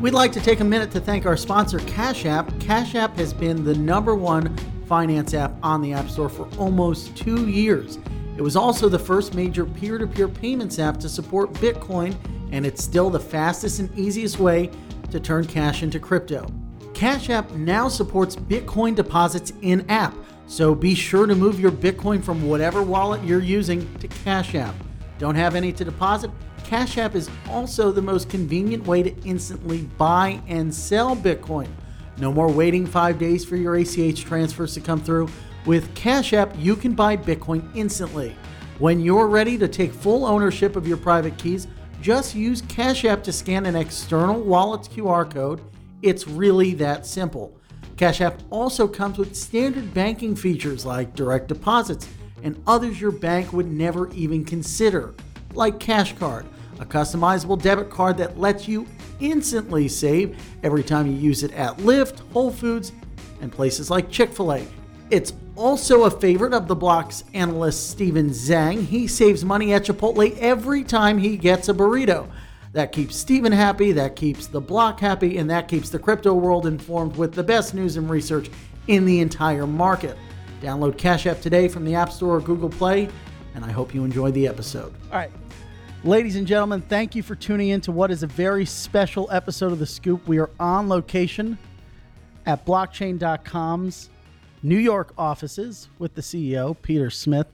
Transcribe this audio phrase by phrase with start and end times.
[0.00, 2.58] We'd like to take a minute to thank our sponsor, Cash App.
[2.58, 4.56] Cash App has been the number one
[4.86, 7.98] finance app on the App Store for almost two years.
[8.38, 12.16] It was also the first major peer to peer payments app to support Bitcoin,
[12.50, 14.70] and it's still the fastest and easiest way
[15.10, 16.46] to turn cash into crypto.
[16.94, 20.14] Cash App now supports Bitcoin deposits in app,
[20.46, 24.74] so be sure to move your Bitcoin from whatever wallet you're using to Cash App.
[25.18, 26.30] Don't have any to deposit?
[26.62, 31.68] Cash App is also the most convenient way to instantly buy and sell Bitcoin.
[32.18, 35.28] No more waiting five days for your ACH transfers to come through.
[35.64, 38.34] With Cash App, you can buy Bitcoin instantly.
[38.78, 41.66] When you're ready to take full ownership of your private keys,
[42.00, 45.60] just use Cash App to scan an external wallet's QR code.
[46.02, 47.58] It's really that simple.
[47.96, 52.08] Cash App also comes with standard banking features like direct deposits
[52.42, 55.14] and others your bank would never even consider,
[55.54, 56.46] like Cash Card
[56.80, 58.86] a customizable debit card that lets you
[59.20, 62.92] instantly save every time you use it at Lyft, Whole Foods,
[63.40, 64.66] and places like Chick fil A.
[65.10, 68.84] It's also a favorite of the block's analyst Steven Zheng.
[68.84, 72.28] He saves money at Chipotle every time he gets a burrito.
[72.76, 76.66] That keeps Steven happy, that keeps the block happy, and that keeps the crypto world
[76.66, 78.50] informed with the best news and research
[78.86, 80.14] in the entire market.
[80.60, 83.08] Download Cash App today from the App Store or Google Play,
[83.54, 84.92] and I hope you enjoy the episode.
[85.10, 85.30] All right,
[86.04, 89.72] Ladies and gentlemen, thank you for tuning in to what is a very special episode
[89.72, 90.28] of The Scoop.
[90.28, 91.56] We are on location
[92.44, 94.10] at blockchain.com's
[94.62, 97.46] New York offices with the CEO, Peter Smith.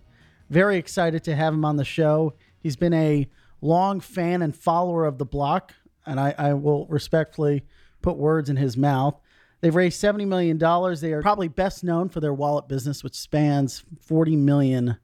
[0.50, 2.34] Very excited to have him on the show.
[2.58, 3.28] He's been a
[3.62, 5.72] long fan and follower of the block,
[6.04, 7.64] and I, I will respectfully
[8.02, 9.18] put words in his mouth.
[9.62, 10.58] They've raised $70 million.
[10.58, 14.98] They are probably best known for their wallet business, which spans 40 million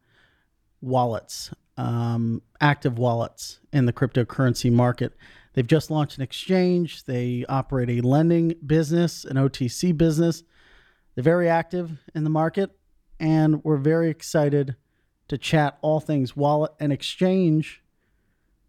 [0.80, 5.14] wallets um, active wallets in the cryptocurrency market.
[5.54, 7.04] They've just launched an exchange.
[7.04, 10.42] They operate a lending business, an OTC business.
[11.14, 12.70] They're very active in the market,
[13.18, 14.76] and we're very excited
[15.28, 17.82] to chat all things wallet and exchange.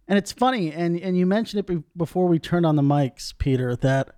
[0.09, 3.75] And it's funny, and, and you mentioned it before we turned on the mics, Peter,
[3.77, 4.09] that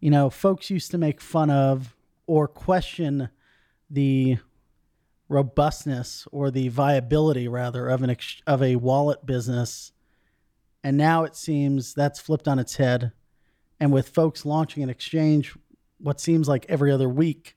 [0.00, 1.96] you know folks used to make fun of
[2.26, 3.30] or question
[3.88, 4.38] the
[5.28, 9.92] robustness or the viability rather of an ex- of a wallet business.
[10.84, 13.12] And now it seems that's flipped on its head.
[13.78, 15.56] And with folks launching an exchange
[15.98, 17.56] what seems like every other week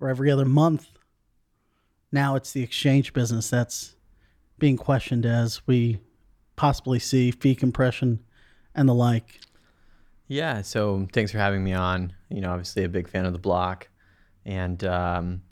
[0.00, 0.86] or every other month
[2.14, 3.96] now it's the exchange business that's
[4.56, 5.98] being questioned as we
[6.56, 8.20] possibly see fee compression
[8.74, 9.40] and the like
[10.28, 13.38] yeah so thanks for having me on you know obviously a big fan of the
[13.38, 13.88] block
[14.46, 15.42] and um,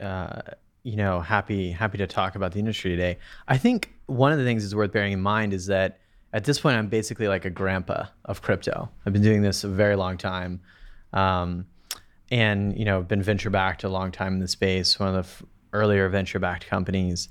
[0.00, 0.40] uh,
[0.82, 3.18] you know, happy happy to talk about the industry today.
[3.48, 5.98] I think one of the things that's worth bearing in mind is that
[6.32, 8.88] at this point, I'm basically like a grandpa of crypto.
[9.04, 10.60] I've been doing this a very long time,
[11.12, 11.66] um,
[12.30, 14.98] and you know, been venture backed a long time in the space.
[14.98, 17.28] One of the f- earlier venture backed companies,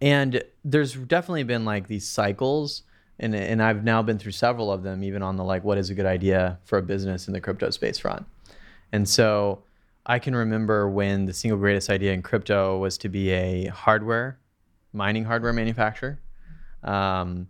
[0.00, 2.82] and there's definitely been like these cycles.
[3.18, 5.88] And, and I've now been through several of them, even on the like, what is
[5.88, 8.26] a good idea for a business in the crypto space front.
[8.92, 9.62] And so
[10.04, 14.38] I can remember when the single greatest idea in crypto was to be a hardware,
[14.92, 16.20] mining hardware manufacturer.
[16.84, 17.48] Um,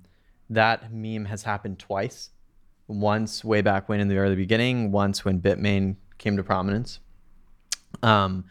[0.48, 2.30] that meme has happened twice.
[2.86, 7.00] Once way back when in the early beginning, once when Bitmain came to prominence.
[8.02, 8.44] Um,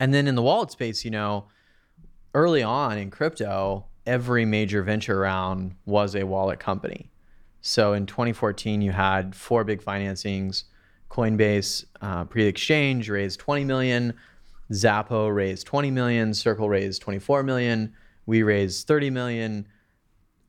[0.00, 1.48] and then in the wallet space, you know,
[2.34, 7.10] early on in crypto, every major venture round was a wallet company.
[7.60, 10.64] So in 2014, you had four big financings
[11.12, 14.14] Coinbase uh, pre-exchange raised 20 million,
[14.70, 17.92] Xapo raised 20 million, Circle raised 24 million,
[18.24, 19.68] we raised 30 million.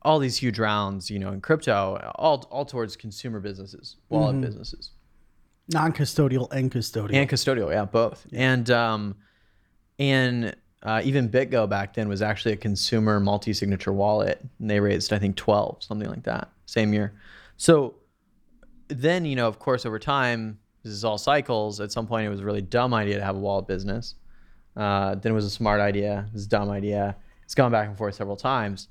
[0.03, 4.41] All these huge rounds, you know, in crypto, all all towards consumer businesses, wallet mm-hmm.
[4.41, 4.91] businesses,
[5.69, 8.25] non-custodial and custodial, and custodial, yeah, both.
[8.33, 9.15] And um,
[9.97, 15.13] and uh, even BitGo back then was actually a consumer multi-signature wallet, and they raised
[15.13, 17.13] I think 12, something like that, same year.
[17.57, 17.95] So
[18.89, 21.79] then you know, of course, over time, this is all cycles.
[21.79, 24.15] At some point, it was a really dumb idea to have a wallet business.
[24.75, 26.25] Uh, then it was a smart idea.
[26.27, 27.15] It was a dumb idea.
[27.43, 28.89] It's gone back and forth several times.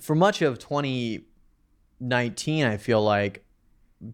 [0.00, 3.44] For much of 2019, I feel like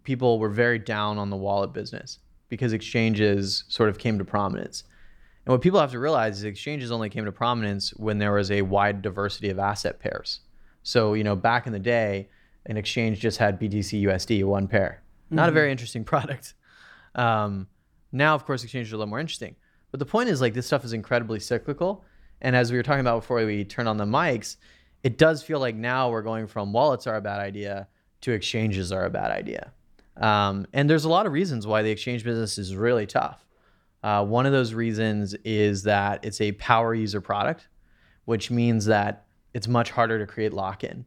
[0.04, 4.84] people were very down on the wallet business because exchanges sort of came to prominence.
[5.44, 8.50] And what people have to realize is exchanges only came to prominence when there was
[8.50, 10.40] a wide diversity of asset pairs.
[10.82, 12.28] So, you know, back in the day,
[12.66, 15.02] an exchange just had BTC USD, one pair.
[15.30, 15.48] Not mm-hmm.
[15.48, 16.54] a very interesting product.
[17.14, 17.66] Um,
[18.12, 19.56] now, of course, exchanges are a little more interesting.
[19.90, 22.04] But the point is, like, this stuff is incredibly cyclical.
[22.40, 24.56] And as we were talking about before we turned on the mics,
[25.02, 27.88] it does feel like now we're going from wallets are a bad idea
[28.22, 29.72] to exchanges are a bad idea.
[30.16, 33.44] Um, and there's a lot of reasons why the exchange business is really tough.
[34.02, 37.68] Uh, one of those reasons is that it's a power user product,
[38.24, 41.04] which means that it's much harder to create lock in.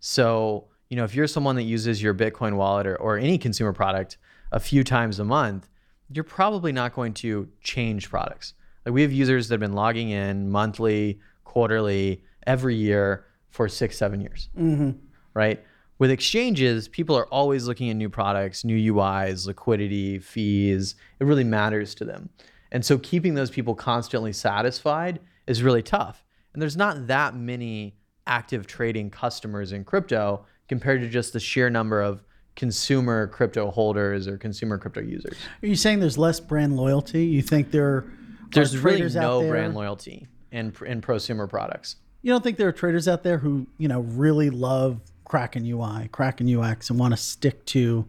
[0.00, 3.72] So, you know, if you're someone that uses your Bitcoin wallet or, or any consumer
[3.72, 4.18] product
[4.52, 5.68] a few times a month,
[6.12, 8.54] you're probably not going to change products.
[8.84, 13.98] Like we have users that have been logging in monthly, quarterly, every year for six,
[13.98, 14.90] seven years, Mm-hmm.
[15.34, 15.64] right?
[15.98, 20.94] With exchanges, people are always looking at new products, new UIs, liquidity, fees.
[21.20, 22.28] It really matters to them.
[22.70, 26.22] And so keeping those people constantly satisfied is really tough.
[26.52, 27.96] And there's not that many
[28.26, 32.22] active trading customers in crypto compared to just the sheer number of
[32.56, 35.36] consumer crypto holders or consumer crypto users.
[35.62, 37.24] Are you saying there's less brand loyalty?
[37.26, 38.04] You think there are
[38.52, 41.96] There's really no there- brand loyalty in in prosumer products.
[42.22, 46.08] You don't think there are traders out there who, you know, really love Kraken UI,
[46.12, 48.06] Kraken UX, and want to stick to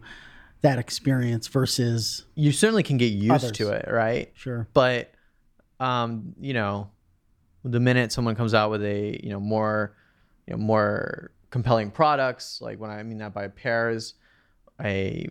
[0.62, 3.52] that experience versus You certainly can get used Others.
[3.52, 4.30] to it, right?
[4.34, 4.68] sure.
[4.72, 5.12] but
[5.80, 6.90] um, you know,
[7.64, 9.96] the minute someone comes out with a you know more
[10.46, 14.14] you know more compelling products, like when I mean that by pairs,
[14.82, 15.28] a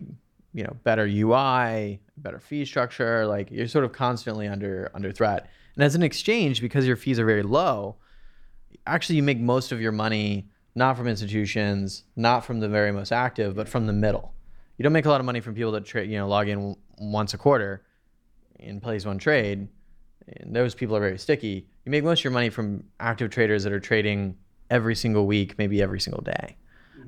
[0.54, 5.50] you know better UI, better fee structure, like you're sort of constantly under under threat.
[5.74, 7.96] And as an exchange, because your fees are very low,
[8.86, 10.48] actually you make most of your money
[10.78, 14.32] not from institutions, not from the very most active, but from the middle.
[14.76, 16.76] You don't make a lot of money from people that trade, you know, log in
[16.98, 17.82] once a quarter
[18.60, 19.66] and place one trade.
[20.28, 21.66] And those people are very sticky.
[21.84, 24.36] You make most of your money from active traders that are trading
[24.70, 26.56] every single week, maybe every single day,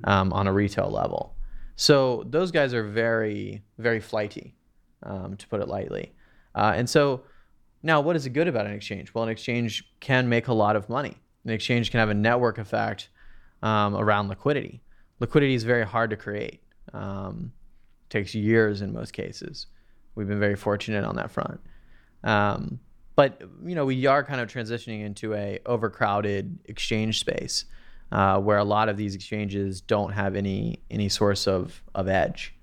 [0.03, 1.37] um, on a retail level.
[1.77, 4.57] So those guys are very, very flighty,
[5.05, 6.13] um, to put it lightly.
[6.57, 7.23] Uh, and so
[7.85, 9.15] now, what is it good about an exchange?
[9.15, 11.17] Well, an exchange can make a lot of money.
[11.45, 13.11] An exchange can have a network effect
[13.63, 14.83] um, around liquidity.
[15.19, 16.63] Liquidity is very hard to create.
[16.93, 17.53] Um,
[18.09, 19.67] takes years in most cases.
[20.15, 21.61] We've been very fortunate on that front.
[22.25, 22.81] Um,
[23.17, 27.65] but you know, we are kind of transitioning into a overcrowded exchange space
[28.13, 32.55] uh, where a lot of these exchanges don't have any any source of of edge,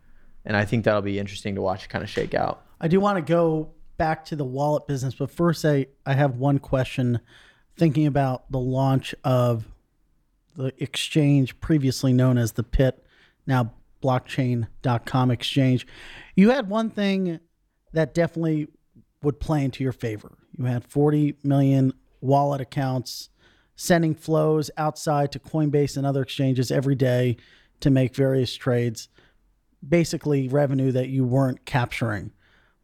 [0.46, 2.64] and I think that'll be interesting to watch kind of shake out.
[2.82, 6.38] I do want to go back to the wallet business, but first I, I have
[6.38, 7.20] one question
[7.78, 9.68] thinking about the launch of
[10.58, 13.06] the exchange previously known as the Pit,
[13.46, 13.74] now
[14.04, 15.88] blockchain.com exchange.
[16.36, 17.40] You had one thing
[17.94, 18.68] that definitely
[19.24, 20.38] would play into your favor.
[20.58, 23.30] You had 40 million wallet accounts
[23.76, 27.38] sending flows outside to Coinbase and other exchanges every day
[27.80, 29.08] to make various trades,
[29.88, 32.32] basically revenue that you weren't capturing.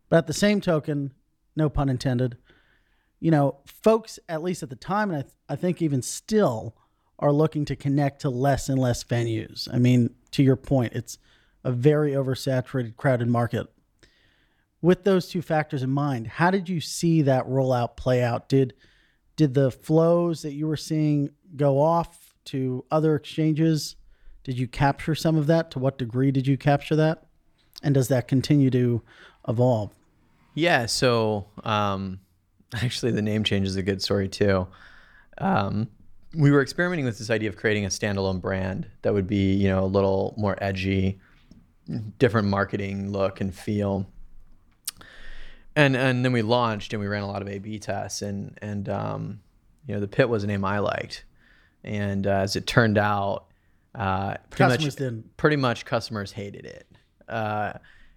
[0.10, 1.12] But at the same token,
[1.56, 2.38] no pun intended,
[3.20, 6.76] you know, folks, at least at the time, and I, th- I think even still,
[7.24, 9.74] are looking to connect to less and less venues.
[9.74, 11.18] I mean, to your point, it's
[11.64, 13.68] a very oversaturated, crowded market.
[14.82, 18.50] With those two factors in mind, how did you see that rollout play out?
[18.50, 18.74] Did
[19.38, 23.96] did the flows that you were seeing go off to other exchanges?
[24.44, 25.72] Did you capture some of that?
[25.72, 27.24] To what degree did you capture that?
[27.82, 29.02] And does that continue to
[29.48, 29.92] evolve?
[30.56, 30.88] Yeah.
[30.88, 32.20] So um,
[32.74, 34.68] actually, the name change is a good story too.
[35.38, 35.90] Um,
[36.34, 39.70] we were experimenting with this idea of creating a standalone brand that would be, you
[39.70, 41.20] know, a little more edgy,
[42.18, 44.08] different marketing look and feel.
[45.76, 48.88] And and then we launched and we ran a lot of A/B tests and and
[48.90, 49.40] um,
[49.88, 51.26] you know the pit was a name I liked,
[51.84, 53.46] and uh, as it turned out,
[53.96, 55.38] uh, pretty Customers much didn't.
[55.38, 56.88] pretty much customers hated it.
[57.28, 57.74] Uh,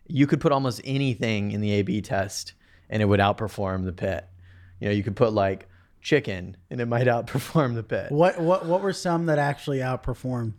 [0.06, 2.52] you could put almost anything in the A/B test,
[2.90, 4.26] and it would outperform the pit.
[4.80, 5.66] You know, you could put like
[6.00, 8.10] chicken, and it might outperform the pit.
[8.12, 10.54] What what what were some that actually outperformed?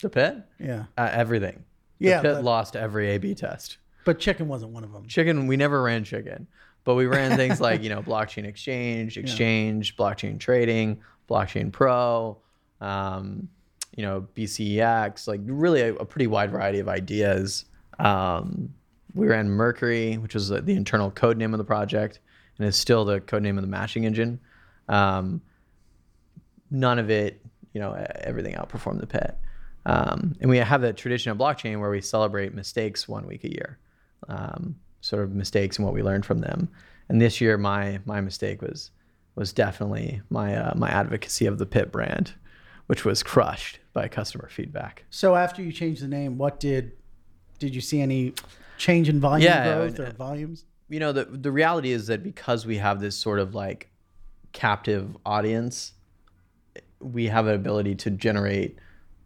[0.00, 1.64] The pit, Yeah, uh, everything.
[1.98, 3.78] The Yeah, pit but- lost every A/B test.
[4.04, 5.06] but chicken wasn't one of them.
[5.08, 6.46] Chicken, we never ran chicken,
[6.84, 12.38] but we ran things like you know blockchain exchange, exchange, blockchain trading, blockchain pro,
[12.80, 13.48] um,
[13.96, 17.64] you know BCEX, like really a, a pretty wide variety of ideas.
[17.98, 18.72] Um,
[19.14, 22.20] we ran Mercury, which was the internal code name of the project,
[22.58, 24.38] and is still the code name of the matching engine.
[24.88, 25.42] Um,
[26.70, 29.36] none of it, you know, everything outperformed the pit.
[29.86, 33.50] Um, and we have that tradition of blockchain where we celebrate mistakes one week a
[33.50, 33.78] year,
[34.28, 36.68] um, sort of mistakes and what we learned from them.
[37.08, 38.90] And this year, my my mistake was
[39.34, 42.34] was definitely my uh, my advocacy of the pit brand,
[42.86, 45.04] which was crushed by customer feedback.
[45.10, 46.92] So after you changed the name, what did
[47.58, 48.34] did you see any
[48.76, 50.64] change in volume Yeah, growth or volumes?
[50.90, 53.90] you know the the reality is that because we have this sort of like
[54.52, 55.92] captive audience
[57.00, 58.76] we have an ability to generate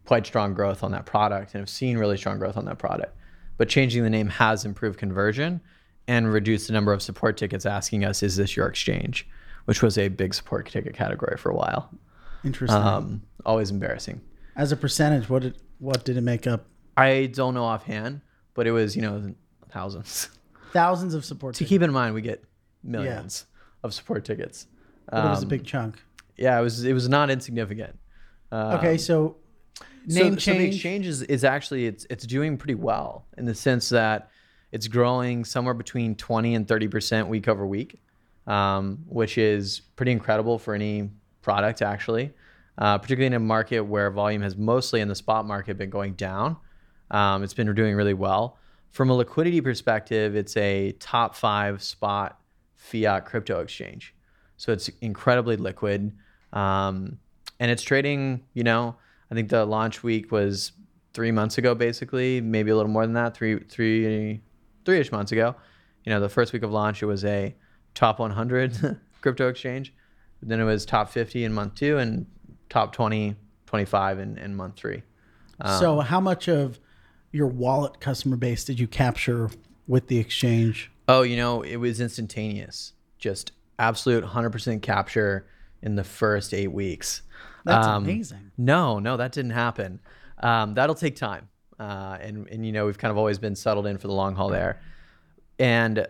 [0.05, 3.15] quite strong growth on that product and have seen really strong growth on that product.
[3.57, 5.61] But changing the name has improved conversion
[6.07, 9.27] and reduced the number of support tickets asking us, "Is this your exchange?"
[9.65, 11.89] Which was a big support ticket category for a while.
[12.43, 12.81] Interesting.
[12.81, 14.19] Um, always embarrassing.
[14.57, 16.65] As a percentage, what did what did it make up?
[16.97, 18.21] I don't know offhand,
[18.53, 19.33] but it was you know
[19.69, 20.29] thousands.
[20.73, 21.53] Thousands of support.
[21.53, 21.59] Tickets.
[21.59, 21.69] To tickets.
[21.69, 22.43] keep in mind, we get
[22.83, 23.45] millions
[23.83, 24.67] of support tickets.
[25.09, 26.01] But it was a Um, big chunk.
[26.37, 26.83] Yeah, it was.
[26.83, 27.97] It was not insignificant.
[28.51, 29.37] Um, Okay, so
[29.79, 30.75] so- name so, the change.
[30.75, 34.29] exchange is, is actually it's it's doing pretty well in the sense that
[34.71, 38.01] it's growing somewhere between 20 and 30 percent week over week,
[38.47, 41.09] um, which is pretty incredible for any
[41.41, 42.33] product actually,
[42.77, 46.13] uh, particularly in a market where volume has mostly in the spot market been going
[46.13, 46.57] down.
[47.11, 48.57] Um, it's been doing really well.
[48.91, 52.39] From a liquidity perspective, it's a top five spot
[52.75, 54.13] fiat crypto exchange.
[54.63, 56.13] So it's incredibly liquid.
[56.53, 57.17] Um,
[57.59, 58.95] and it's trading, you know,
[59.29, 60.71] I think the launch week was
[61.13, 64.39] three months ago, basically, maybe a little more than that, three, three,
[64.85, 65.53] three-ish months ago.
[66.05, 67.53] You know, the first week of launch, it was a
[67.93, 69.93] top 100 crypto exchange.
[70.41, 72.25] Then it was top 50 in month two and
[72.69, 75.03] top 20, 25 in, in month three.
[75.61, 76.79] so how much of
[77.33, 79.49] your wallet customer base did you capture
[79.89, 80.89] with the exchange?
[81.09, 82.93] Oh, you know, it was instantaneous.
[83.17, 85.47] Just absolute 100% capture
[85.81, 87.21] in the first eight weeks.
[87.65, 88.51] That's Um, amazing.
[88.57, 89.99] No, no, that didn't happen.
[90.39, 91.49] Um, that'll take time.
[91.79, 94.35] Uh, and, and, you know, we've kind of always been settled in for the long
[94.35, 94.79] haul there.
[95.59, 96.07] And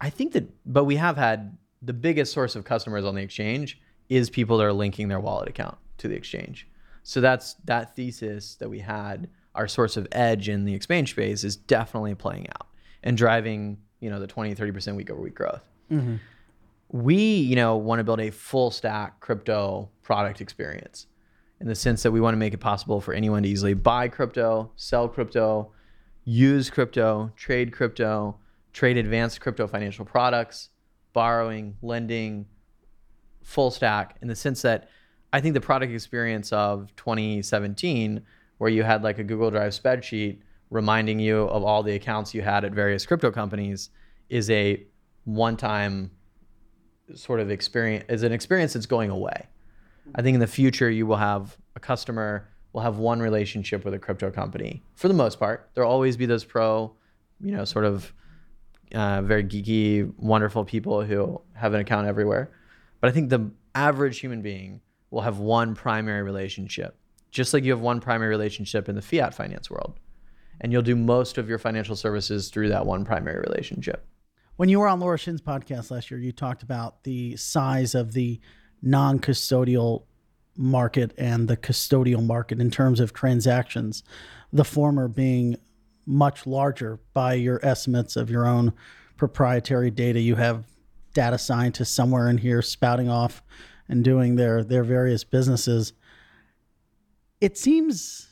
[0.00, 3.80] I think that, but we have had the biggest source of customers on the exchange
[4.08, 6.66] is people that are linking their wallet account to the exchange.
[7.02, 11.44] So that's that thesis that we had, our source of edge in the exchange space
[11.44, 12.66] is definitely playing out
[13.02, 15.62] and driving, you know, the 20, 30% week over week growth.
[16.92, 21.06] We, you know, want to build a full stack crypto product experience
[21.60, 24.08] in the sense that we want to make it possible for anyone to easily buy
[24.08, 25.72] crypto, sell crypto,
[26.24, 28.36] use crypto, trade crypto,
[28.72, 30.70] trade advanced crypto financial products,
[31.12, 32.46] borrowing, lending,
[33.42, 34.88] full stack in the sense that
[35.32, 38.22] I think the product experience of 2017,
[38.58, 42.42] where you had like a Google Drive spreadsheet reminding you of all the accounts you
[42.42, 43.90] had at various crypto companies,
[44.28, 44.84] is a
[45.24, 46.10] one time
[47.14, 49.46] sort of experience, is an experience that's going away.
[50.14, 53.94] I think in the future you will have a customer will have one relationship with
[53.94, 55.70] a crypto company for the most part.
[55.74, 56.94] There'll always be those pro,
[57.40, 58.12] you know, sort of
[58.94, 62.50] uh, very geeky, wonderful people who have an account everywhere.
[63.00, 66.96] But I think the average human being will have one primary relationship,
[67.30, 69.94] just like you have one primary relationship in the fiat finance world.
[70.60, 74.06] And you'll do most of your financial services through that one primary relationship.
[74.62, 78.12] When you were on Laura Shin's podcast last year, you talked about the size of
[78.12, 78.38] the
[78.80, 80.04] non-custodial
[80.56, 84.04] market and the custodial market in terms of transactions.
[84.52, 85.56] The former being
[86.06, 88.72] much larger by your estimates of your own
[89.16, 90.20] proprietary data.
[90.20, 90.64] You have
[91.12, 93.42] data scientists somewhere in here spouting off
[93.88, 95.92] and doing their their various businesses.
[97.40, 98.28] It seems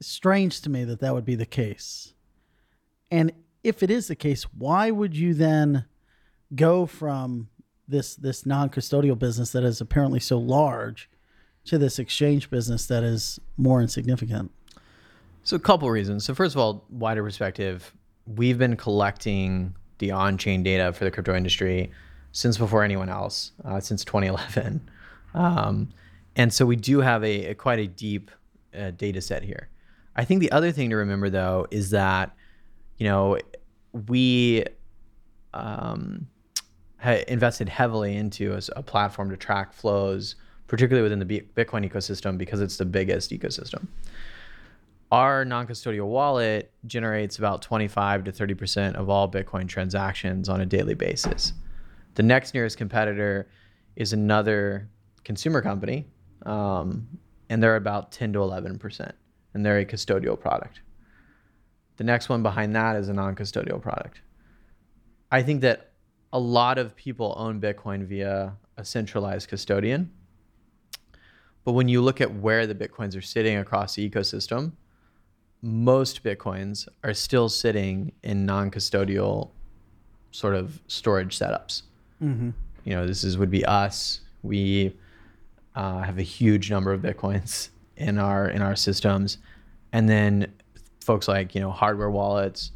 [0.00, 2.14] strange to me that that would be the case.
[3.12, 3.30] And
[3.68, 5.84] if it is the case, why would you then
[6.54, 7.48] go from
[7.86, 11.10] this this non-custodial business that is apparently so large
[11.66, 14.50] to this exchange business that is more insignificant?
[15.44, 16.24] So a couple reasons.
[16.24, 17.94] So first of all, wider perspective,
[18.26, 21.90] we've been collecting the on-chain data for the crypto industry
[22.32, 24.88] since before anyone else, uh, since 2011,
[25.34, 25.90] um,
[26.36, 28.30] and so we do have a, a quite a deep
[28.78, 29.68] uh, data set here.
[30.16, 32.34] I think the other thing to remember though is that
[32.96, 33.38] you know
[33.92, 34.64] we
[35.54, 36.26] um,
[37.28, 42.76] invested heavily into a platform to track flows, particularly within the Bitcoin ecosystem because it's
[42.76, 43.86] the biggest ecosystem.
[45.10, 50.94] Our non-custodial wallet generates about 25 to 30% of all bitcoin transactions on a daily
[50.94, 51.54] basis.
[52.14, 53.48] The next nearest competitor
[53.96, 54.90] is another
[55.24, 56.06] consumer company
[56.44, 57.08] um,
[57.48, 59.12] and they're about 10 to 11%
[59.54, 60.80] and they're a custodial product
[61.98, 64.20] the next one behind that is a non-custodial product
[65.30, 65.92] i think that
[66.32, 70.10] a lot of people own bitcoin via a centralized custodian
[71.64, 74.72] but when you look at where the bitcoins are sitting across the ecosystem
[75.62, 79.50] most bitcoins are still sitting in non-custodial
[80.30, 81.82] sort of storage setups.
[82.22, 82.50] Mm-hmm.
[82.84, 84.20] You know, this is would be us.
[84.42, 84.96] We
[85.74, 89.38] uh, have a huge number of bitcoins in our in our systems,
[89.92, 90.52] and then
[91.08, 92.70] folks like you know hardware wallets,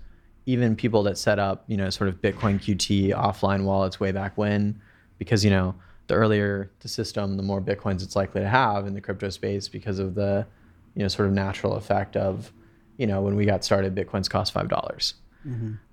[0.46, 4.38] even people that set up you know sort of Bitcoin QT offline wallets way back
[4.38, 4.80] when,
[5.18, 5.74] because you know
[6.06, 9.68] the earlier the system, the more bitcoins it's likely to have in the crypto space
[9.68, 10.46] because of the
[10.94, 12.52] you know sort of natural effect of
[12.96, 15.14] you know when we got started, bitcoins cost five dollars.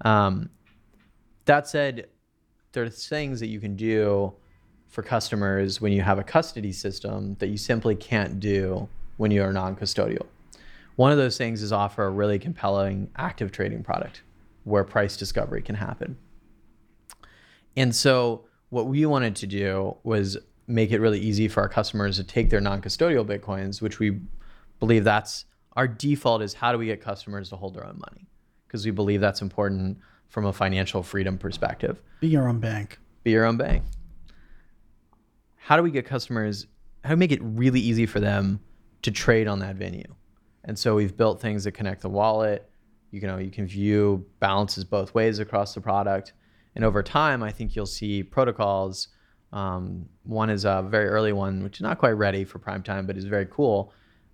[0.05, 0.49] Um,
[1.43, 2.07] that said,
[2.71, 4.33] there's things that you can do
[4.87, 9.43] for customers when you have a custody system that you simply can't do when you
[9.43, 10.25] are non-custodial.
[10.99, 14.21] One of those things is offer a really compelling active trading product
[14.65, 16.17] where price discovery can happen.
[17.77, 20.37] And so what we wanted to do was
[20.67, 24.19] make it really easy for our customers to take their non-custodial bitcoins, which we
[24.81, 25.45] believe that's
[25.77, 28.27] our default is how do we get customers to hold their own money?
[28.67, 32.01] Because we believe that's important from a financial freedom perspective.
[32.19, 32.99] Be your own bank.
[33.23, 33.85] Be your own bank.
[35.55, 36.67] How do we get customers?
[37.05, 38.59] How do we make it really easy for them
[39.03, 40.03] to trade on that venue?
[40.69, 42.69] And so we've built things that connect the wallet.
[43.09, 46.33] You know, you can view balances both ways across the product.
[46.75, 49.07] And over time, I think you'll see protocols.
[49.51, 53.07] Um, one is a very early one, which is not quite ready for prime time,
[53.07, 53.91] but is very cool,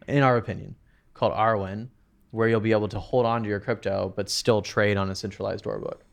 [0.10, 0.76] in our opinion,
[1.14, 1.88] called Arwen,
[2.32, 5.16] where you'll be able to hold on to your crypto but still trade on a
[5.16, 6.04] centralized order book.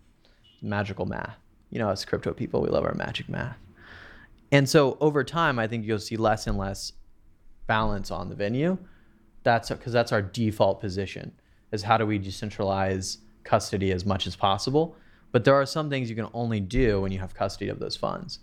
[0.62, 1.36] Magical math.
[1.70, 3.58] You know, us crypto people, we love our magic math.
[4.52, 6.92] And so over time, I think you'll see less and less
[7.66, 8.78] balance on the venue.
[9.42, 11.32] That's because that's our default position
[11.72, 14.96] is how do we decentralize custody as much as possible.
[15.32, 17.96] But there are some things you can only do when you have custody of those
[17.96, 18.40] funds.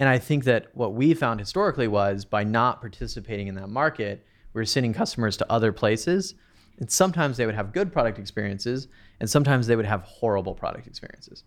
[0.00, 4.24] And I think that what we found historically was by not participating in that market,
[4.52, 6.34] we were sending customers to other places.
[6.78, 8.88] And sometimes they would have good product experiences,
[9.20, 11.44] and sometimes they would have horrible product experiences.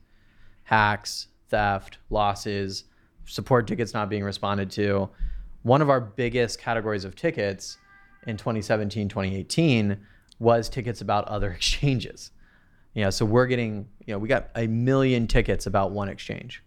[0.64, 2.86] Hacks, theft, losses,
[3.26, 5.10] support tickets not being responded to.
[5.64, 7.78] One of our biggest categories of tickets
[8.26, 9.98] in 2017, 2018
[10.40, 12.32] was tickets about other exchanges.
[12.94, 16.64] Yeah, so we're getting, you know, we got a million tickets about one exchange.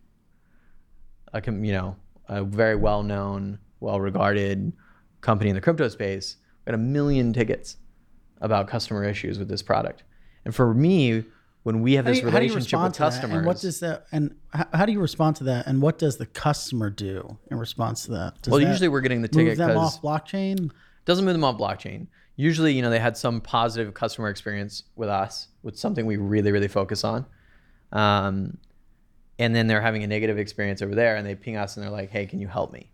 [1.33, 1.97] A, you know,
[2.29, 4.73] a very well-known, well-regarded
[5.21, 6.37] company in the crypto space.
[6.65, 7.77] We got a million tickets
[8.41, 10.05] about customer issues with this product.
[10.45, 11.25] And for me,
[11.63, 14.07] when we have this you- how do you relationship with customers, And what does that
[14.13, 15.67] and how, how do you respond to that?
[15.67, 18.41] And what does the customer do in response to that?
[18.43, 20.71] Does well, that usually we're getting the move ticket them because off blockchain.
[21.05, 22.07] Doesn't move them off blockchain.
[22.37, 26.53] Usually, you know, they had some positive customer experience with us, with something we really,
[26.53, 27.27] really focus on.
[27.93, 28.59] Um,
[29.39, 31.91] and then they're having a negative experience over there and they ping us and they're
[31.91, 32.91] like, hey, can you help me?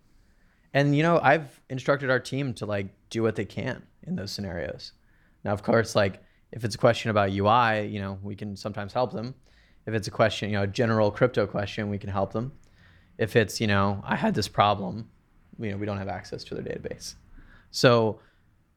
[0.73, 4.31] And, you know, I've instructed our team to like do what they can in those
[4.31, 4.93] scenarios.
[5.45, 8.93] Now, of course, like if it's a question about UI, you know, we can sometimes
[8.93, 9.35] help them.
[9.87, 12.53] If it's a question, you know, a general crypto question, we can help them.
[13.19, 15.09] If it's, you know, I had this problem,
[15.59, 17.15] you know, we don't have access to their database.
[17.77, 18.21] So,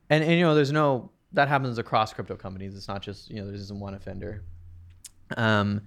[0.10, 2.76] and, and you know, there's no that happens across crypto companies.
[2.76, 4.44] It's not just you know there isn't one offender.
[5.38, 5.84] Um,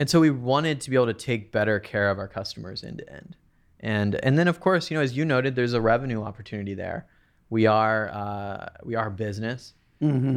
[0.00, 2.98] and so we wanted to be able to take better care of our customers end
[2.98, 3.36] to end,
[3.78, 7.06] and and then of course you know as you noted, there's a revenue opportunity there.
[7.48, 9.74] We are uh, we are business.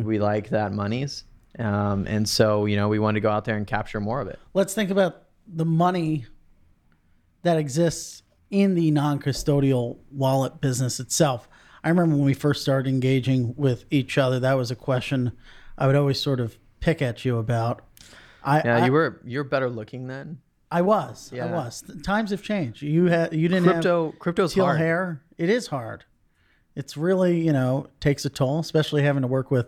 [0.03, 1.23] We like that monies,
[1.57, 4.27] um, and so you know we wanted to go out there and capture more of
[4.27, 4.38] it.
[4.53, 6.27] Let's think about the money
[7.41, 11.47] that exists in the non-custodial wallet business itself.
[11.83, 15.31] I remember when we first started engaging with each other, that was a question
[15.77, 17.83] I would always sort of pick at you about.
[18.43, 20.39] I, Yeah, I, you were you're better looking then.
[20.71, 21.31] I was.
[21.33, 21.51] I Yeah.
[21.51, 21.83] was.
[22.03, 22.81] Times have changed.
[22.81, 24.77] You had you didn't have Crypto crypto's teal hard.
[24.79, 25.21] hair.
[25.37, 26.05] It is hard.
[26.75, 29.67] It's really, you know, takes a toll, especially having to work with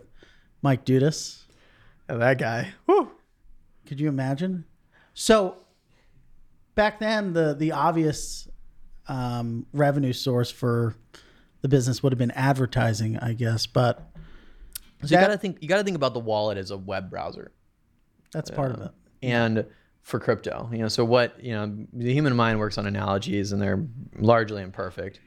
[0.62, 1.42] Mike Dudas.
[2.08, 2.72] Oh, that guy.
[2.86, 3.10] Whew.
[3.86, 4.64] Could you imagine?
[5.12, 5.56] So
[6.74, 8.48] back then, the the obvious
[9.08, 10.94] um, revenue source for
[11.64, 13.64] the business would have been advertising, I guess.
[13.64, 14.06] But
[15.02, 17.52] So you gotta think you gotta think about the wallet as a web browser.
[18.32, 18.90] that's part of it.
[19.22, 19.64] and
[20.02, 23.62] for crypto you know so what you know the human mind works on analogies and
[23.62, 23.82] they're
[24.18, 25.18] largely imperfect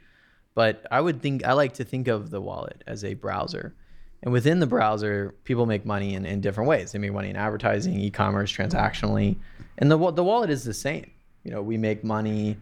[0.54, 3.74] but i would think i like to think of the wallet as a browser
[4.22, 7.34] and within the browser people make money in, in different ways they make money in
[7.34, 9.34] advertising e-commerce transactionally
[9.78, 11.10] and the, the wallet is the same
[11.42, 12.56] you know we make money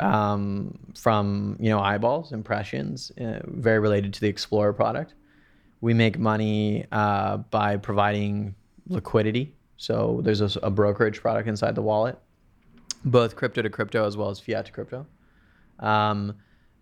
[0.00, 5.14] um, from you know eyeballs impressions uh, very related to the explorer product
[5.84, 8.54] we make money uh, by providing
[8.88, 9.52] liquidity.
[9.76, 12.18] So there's a, a brokerage product inside the wallet,
[13.04, 15.06] both crypto to crypto as well as fiat to crypto.
[15.80, 16.36] Um,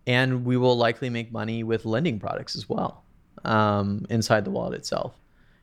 [0.07, 3.03] and we will likely make money with lending products as well
[3.45, 5.17] um, inside the wallet itself.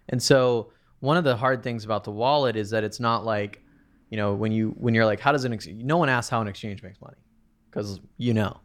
[0.09, 3.63] And so one of the hard things about the wallet is that it's not like,
[4.09, 5.67] you know, when you when you're like, how does an ex-?
[5.67, 7.15] no one asks how an exchange makes money
[7.69, 8.59] because you know.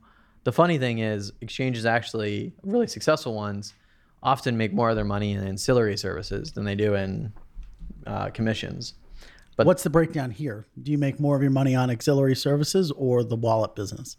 [0.45, 3.73] The funny thing is, exchanges actually really successful ones
[4.23, 7.33] often make more of their money in ancillary services than they do in
[8.07, 8.95] uh, commissions.
[9.57, 10.67] But- What's the breakdown here?
[10.83, 14.17] Do you make more of your money on auxiliary services or the wallet business?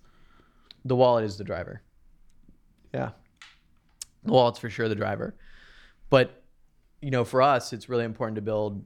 [0.87, 1.81] the wallet is the driver.
[2.93, 3.09] Yeah.
[4.23, 5.35] The wallet's for sure the driver.
[6.11, 6.43] But,
[7.01, 8.85] you know, for us, it's really important to build,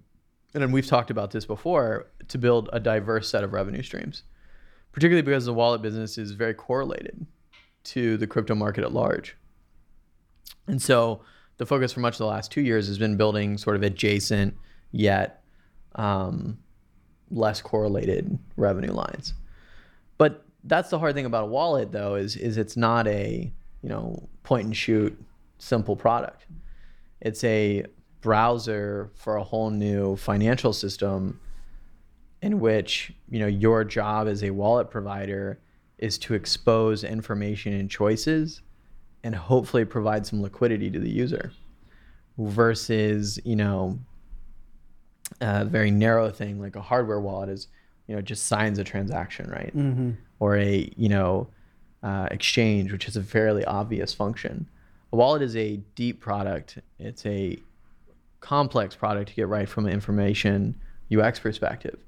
[0.53, 4.23] and we've talked about this before, to build a diverse set of revenue streams,
[4.91, 7.25] particularly because the wallet business is very correlated
[7.83, 9.35] to the crypto market at large.
[10.67, 11.21] And so
[11.57, 14.55] the focus for much of the last two years has been building sort of adjacent
[14.91, 15.43] yet
[15.95, 16.57] um,
[17.31, 19.33] less correlated revenue lines.
[20.17, 23.89] But that's the hard thing about a wallet though is is it's not a you
[23.89, 25.17] know point and shoot
[25.57, 26.45] simple product.
[27.21, 27.85] It's a
[28.21, 31.39] browser for a whole new financial system
[32.41, 35.59] in which you know your job as a wallet provider
[35.97, 38.61] is to expose information and choices
[39.23, 41.51] and hopefully provide some liquidity to the user
[42.37, 43.99] versus you know
[45.41, 47.67] a very narrow thing like a hardware wallet is
[48.07, 49.75] you know just signs a transaction right?
[49.75, 50.11] Mm-hmm.
[50.39, 51.47] or a you know
[52.01, 54.67] uh, exchange which is a fairly obvious function.
[55.11, 56.77] A wallet is a deep product.
[56.99, 57.59] It's a
[58.39, 60.73] complex product to get right from an information
[61.11, 61.99] ux perspective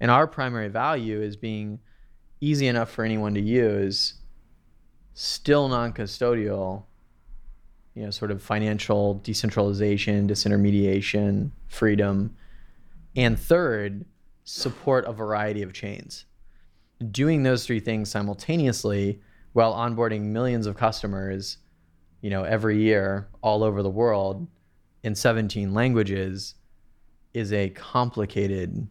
[0.00, 1.80] and our primary value is being
[2.40, 4.14] easy enough for anyone to use
[5.14, 6.84] still non-custodial
[7.96, 12.36] you know sort of financial decentralization disintermediation freedom.
[13.16, 14.04] And third
[14.44, 16.26] support a variety of chains.
[17.10, 19.20] Doing those three things simultaneously
[19.54, 21.58] while onboarding millions of customers
[22.20, 24.46] you know every year all over the world
[25.02, 26.54] in 17 languages
[27.32, 28.86] is a complicated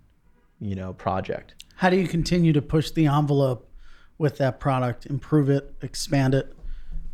[0.60, 3.70] you know project How do you continue to push the envelope
[4.18, 6.56] with that product, improve it, expand it,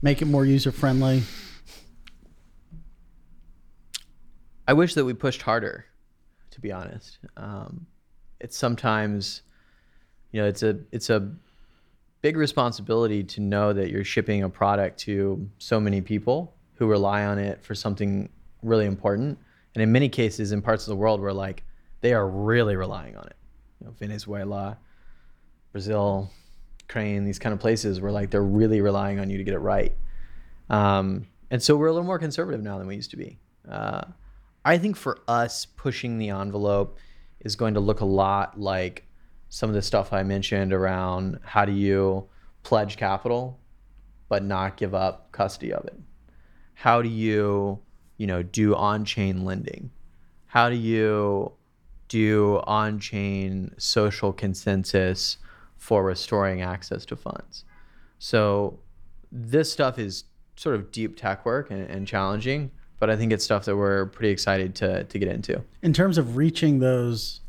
[0.01, 1.23] make it more user friendly?
[4.67, 5.85] I wish that we pushed harder,
[6.51, 7.19] to be honest.
[7.35, 7.87] Um,
[8.39, 9.41] it's sometimes,
[10.31, 11.31] you know, it's a it's a
[12.21, 17.25] big responsibility to know that you're shipping a product to so many people who rely
[17.25, 18.29] on it for something
[18.61, 19.37] really important.
[19.73, 21.63] And in many cases, in parts of the world where like
[22.01, 23.35] they are really relying on it,
[23.79, 24.77] you know, Venezuela,
[25.71, 26.29] Brazil,
[26.81, 29.59] Ukraine, these kind of places where like they're really relying on you to get it
[29.59, 29.95] right.
[30.69, 33.39] Um, and so we're a little more conservative now than we used to be.
[33.69, 34.01] Uh,
[34.65, 36.97] I think for us, pushing the envelope
[37.39, 39.05] is going to look a lot like
[39.49, 42.27] some of the stuff I mentioned around how do you
[42.63, 43.59] pledge capital
[44.29, 45.99] but not give up custody of it?
[46.73, 47.79] How do you,
[48.17, 49.91] you know, do on-chain lending?
[50.47, 51.51] How do you
[52.11, 55.37] do on-chain social consensus
[55.77, 57.63] for restoring access to funds?
[58.19, 58.79] So
[59.31, 60.25] this stuff is
[60.57, 62.69] sort of deep tech work and, and challenging,
[62.99, 65.63] but I think it's stuff that we're pretty excited to to get into.
[65.81, 67.39] In terms of reaching those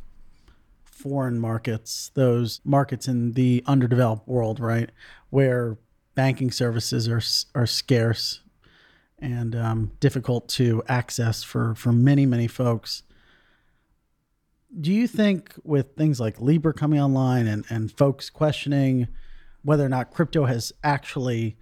[0.85, 4.91] foreign markets, those markets in the underdeveloped world, right,
[5.31, 5.77] where
[6.15, 7.23] banking services are
[7.61, 8.41] are scarce
[9.19, 13.03] and um, difficult to access for for many many folks.
[14.81, 19.09] Do you think with things like Libra coming online and, and folks questioning
[19.63, 21.57] whether or not crypto has actually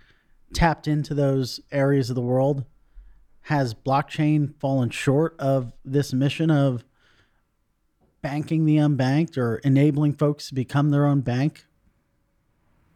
[0.54, 2.64] tapped into those areas of the world,
[3.42, 6.84] has blockchain fallen short of this mission of
[8.22, 11.66] banking the unbanked or enabling folks to become their own bank?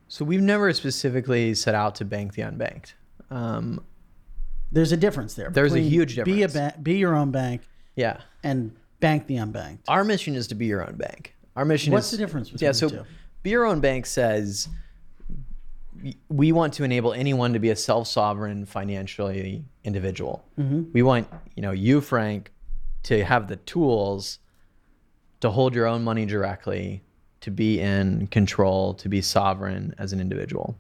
[0.07, 2.93] So we've never specifically set out to bank the unbanked.
[3.31, 3.83] Um,
[4.71, 5.51] There's a difference there.
[5.51, 6.53] There's a huge Be a difference.
[6.77, 7.63] ba- be your own bank
[7.97, 9.81] yeah, and bank the unbanked.
[9.89, 11.35] our mission is to be your own bank.
[11.57, 12.73] Our mission What's is the difference between the yeah.
[12.73, 13.09] the So two?
[13.43, 14.69] be your own bank says
[16.29, 20.45] we want to enable anyone to be a self-sovereign financially individual.
[20.59, 20.93] Mm-hmm.
[20.93, 22.51] We want you know you Frank
[23.05, 24.39] to have the tools
[25.41, 27.03] to hold your own money directly,
[27.43, 30.77] to be in control, to be sovereign as an individual.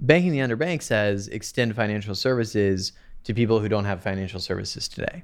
[0.00, 2.92] Banking the underbank says extend financial services
[3.24, 5.22] to people who don't have financial services today.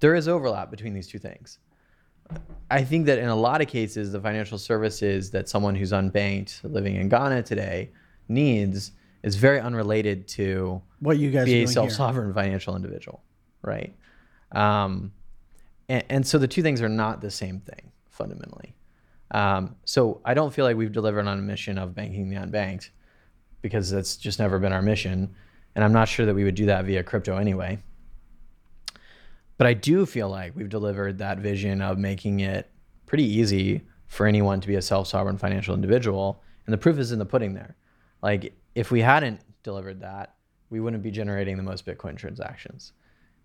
[0.00, 1.58] There is overlap between these two things.
[2.70, 6.60] I think that in a lot of cases, the financial services that someone who's unbanked
[6.64, 7.90] living in Ghana today
[8.28, 13.22] needs is very unrelated to What you guys be a self-sovereign financial individual,
[13.62, 13.94] right?
[14.52, 15.12] Um,
[15.88, 18.74] and, and so the two things are not the same thing fundamentally.
[19.30, 22.90] Um, so I don't feel like we've delivered on a mission of banking the unbanked
[23.62, 25.34] because that's just never been our mission,
[25.74, 27.78] and I'm not sure that we would do that via crypto anyway.
[29.58, 32.70] But I do feel like we've delivered that vision of making it
[33.06, 37.18] pretty easy for anyone to be a self-sovereign financial individual, and the proof is in
[37.18, 37.76] the pudding there.
[38.22, 40.34] Like if we hadn't delivered that,
[40.70, 42.92] we wouldn't be generating the most Bitcoin transactions.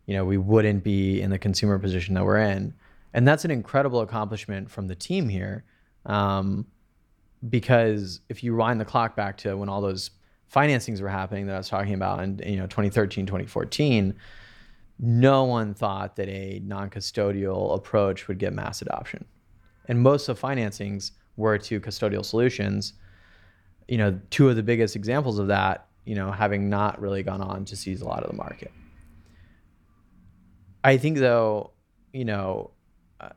[0.05, 2.73] You know, we wouldn't be in the consumer position that we're in,
[3.13, 5.63] and that's an incredible accomplishment from the team here.
[6.05, 6.65] Um,
[7.49, 10.11] because if you wind the clock back to when all those
[10.53, 14.15] financings were happening that I was talking about in you know 2013, 2014,
[15.03, 19.25] no one thought that a non-custodial approach would get mass adoption.
[19.87, 22.93] And most of financings were to custodial solutions.
[23.87, 27.41] You know, two of the biggest examples of that, you know, having not really gone
[27.41, 28.71] on to seize a lot of the market.
[30.83, 31.71] I think though,
[32.13, 32.71] you know,
[33.19, 33.29] uh,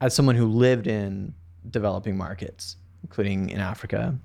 [0.00, 1.34] as someone who lived in
[1.68, 4.18] developing markets, including in Africa,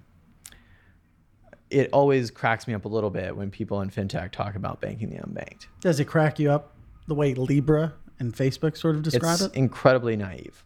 [1.76, 5.10] it always cracks me up a little bit when people in fintech talk about banking
[5.10, 5.68] the unbanked.
[5.82, 6.74] Does it crack you up
[7.08, 9.46] the way Libra and Facebook sort of describe it?
[9.46, 9.60] it's it?
[9.60, 10.64] incredibly naive.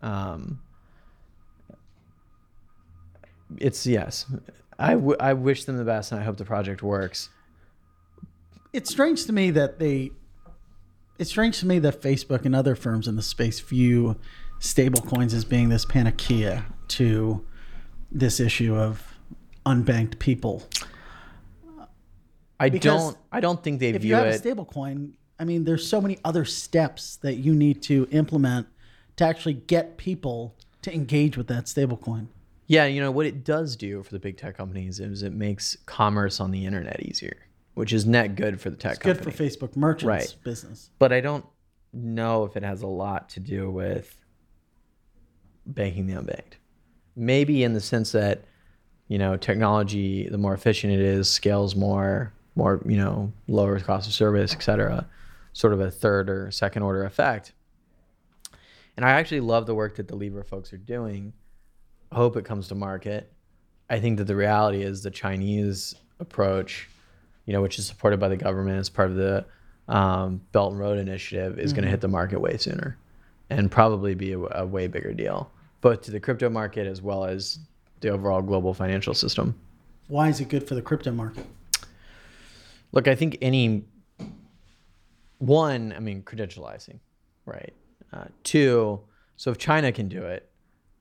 [0.00, 0.60] Um,
[3.58, 4.24] it's yes.
[4.78, 7.28] I, w- I wish them the best and I hope the project works.
[8.72, 10.12] It's strange to me that they.
[11.18, 14.16] It's strange to me that Facebook and other firms in the space view
[14.58, 17.46] stablecoins as being this panacea to
[18.10, 19.15] this issue of
[19.66, 20.62] unbanked people.
[22.58, 23.18] I Because don't.
[23.32, 23.96] I don't think they view it.
[23.96, 24.44] If view you have it.
[24.44, 28.66] a stablecoin, I mean, there's so many other steps that you need to implement
[29.16, 32.28] to actually get people to engage with that stablecoin.
[32.68, 35.76] Yeah, you know what it does do for the big tech companies is it makes
[35.86, 37.36] commerce on the internet easier,
[37.74, 39.36] which is net good for the tech It's good company.
[39.36, 40.34] for Facebook merchants Right.
[40.42, 40.90] business.
[40.98, 41.44] but I don't
[41.92, 44.16] know if it has a lot to do with
[45.66, 46.54] banking the unbanked.
[47.14, 48.44] Maybe in the sense that,
[49.08, 54.08] you know, technology, the more efficient it is, scales more, more, you know, lower cost
[54.08, 55.06] of service, et cetera,
[55.52, 57.52] sort of a third or second order effect.
[58.96, 61.32] And I actually love the work that the Libra folks are doing.
[62.10, 63.32] I hope it comes to market.
[63.88, 66.88] I think that the reality is the Chinese approach,
[67.44, 69.44] you know, which is supported by the government as part of the
[69.88, 72.96] um, Belt and Road Initiative, is going to hit the market way sooner,
[73.50, 77.24] and probably be a, a way bigger deal, both to the crypto market as well
[77.24, 77.60] as
[78.06, 79.54] the overall global financial system.
[80.08, 81.44] Why is it good for the crypto market?
[82.92, 83.84] Look, I think any
[85.38, 87.00] one, I mean, credentializing,
[87.44, 87.74] right?
[88.12, 89.00] Uh, two,
[89.36, 90.48] so if China can do it,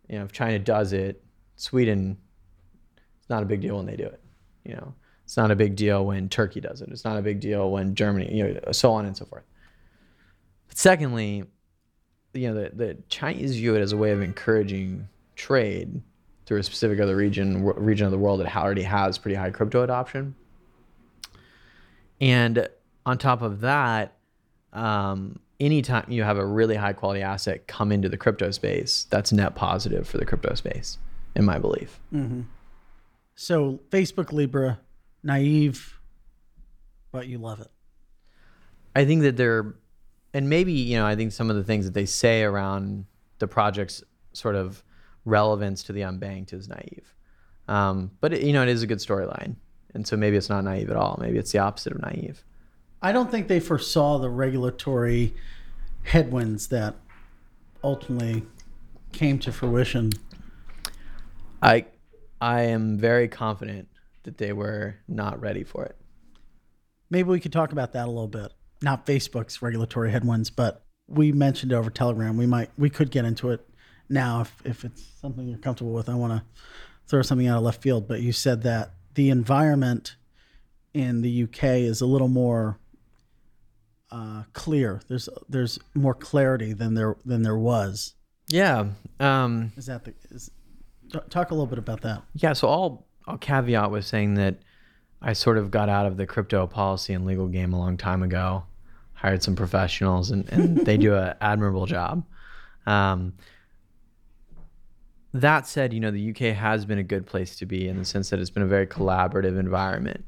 [0.10, 1.24] you know, if China does it,
[1.56, 2.18] Sweden,
[3.20, 4.20] it's not a big deal when they do it.
[4.63, 6.89] You know, it's not a big deal when Turkey does it.
[6.89, 9.44] It's not a big deal when Germany, you know, so on and so forth.
[10.68, 11.44] But secondly,
[12.34, 16.02] you know, the, the Chinese view it as a way of encouraging trade
[16.46, 19.84] through a specific other region region of the world that already has pretty high crypto
[19.84, 20.36] adoption.
[22.22, 22.70] And
[23.06, 24.16] on top of that,
[24.74, 29.32] um, anytime you have a really high quality asset come into the crypto space, that's
[29.32, 30.98] net positive for the crypto space,
[31.36, 32.00] in my belief.
[33.36, 34.80] So Facebook Libra,
[35.24, 36.00] naive,
[37.12, 37.72] but you love it.
[38.96, 39.76] I think that they're,
[40.34, 43.06] and maybe, you know, I think some of the things that they say around
[43.40, 44.84] the project's sort of
[45.26, 47.14] relevance to the unbanked is naive.
[47.68, 49.56] Um, but, it, you know, it is a good storyline.
[49.94, 51.18] And so maybe it's not naive at all.
[51.22, 52.44] Maybe it's the opposite of naive.
[53.02, 55.34] I don't think they foresaw the regulatory
[56.04, 56.96] headwinds that
[57.84, 58.44] ultimately
[59.12, 60.12] came to fruition.
[61.62, 61.86] I,
[62.42, 63.88] I am very confident
[64.24, 65.96] that they were not ready for it.
[67.10, 68.52] Maybe we could talk about that a little bit.
[68.82, 72.36] Not Facebook's regulatory headwinds, but we mentioned over Telegram.
[72.36, 73.66] We might we could get into it
[74.10, 76.10] now if, if it's something you're comfortable with.
[76.10, 76.44] I want to
[77.08, 80.15] throw something out of left field, but you said that the environment
[80.94, 82.80] in the UK is a little more
[84.12, 85.02] uh, clear.
[85.08, 88.13] There's there's more clarity than there than there was.
[88.48, 88.89] Yeah.
[89.20, 90.52] Um, Is that the is,
[91.30, 92.22] talk a little bit about that?
[92.36, 94.60] Yeah, so I'll I'll caveat with saying that
[95.22, 98.24] I sort of got out of the crypto policy and legal game a long time
[98.24, 98.63] ago.
[99.13, 102.24] Hired some professionals, and, and they do an admirable job.
[102.86, 103.34] Um,
[105.41, 108.06] that said, you know the UK has been a good place to be in the
[108.06, 110.24] sense that it's been a very collaborative environment,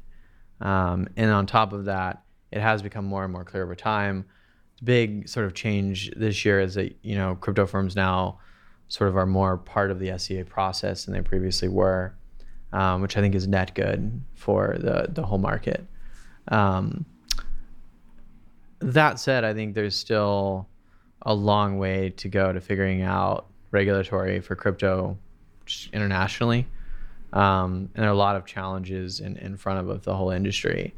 [0.60, 4.26] um, and on top of that, it has become more and more clear over time.
[4.78, 8.38] The big sort of change this year is that you know crypto firms now
[8.88, 12.14] sort of are more part of the FCA process than they previously were,
[12.72, 15.86] um, which I think is net good for the the whole market.
[16.48, 17.06] Um,
[18.80, 20.68] that said, I think there's still
[21.22, 25.18] a long way to go to figuring out regulatory for crypto
[25.66, 26.66] just internationally.
[27.32, 30.94] Um, and there are a lot of challenges in, in front of the whole industry.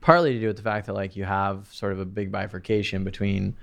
[0.00, 3.04] Partly to do with the fact that like you have sort of a big bifurcation
[3.04, 3.56] between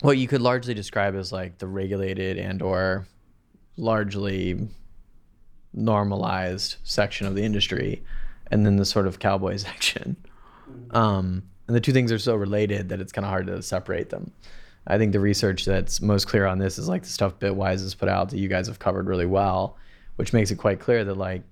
[0.00, 3.06] what you could largely describe as like the regulated and or
[3.76, 4.68] largely
[5.72, 8.02] normalized section of the industry
[8.50, 10.16] and then the sort of cowboy section
[10.90, 14.10] um, and the two things are so related that it's kind of hard to separate
[14.10, 14.32] them
[14.86, 17.94] I think the research that's most clear on this is like the stuff Bitwise has
[17.94, 19.76] put out that you guys have covered really well,
[20.16, 21.42] which makes it quite clear that like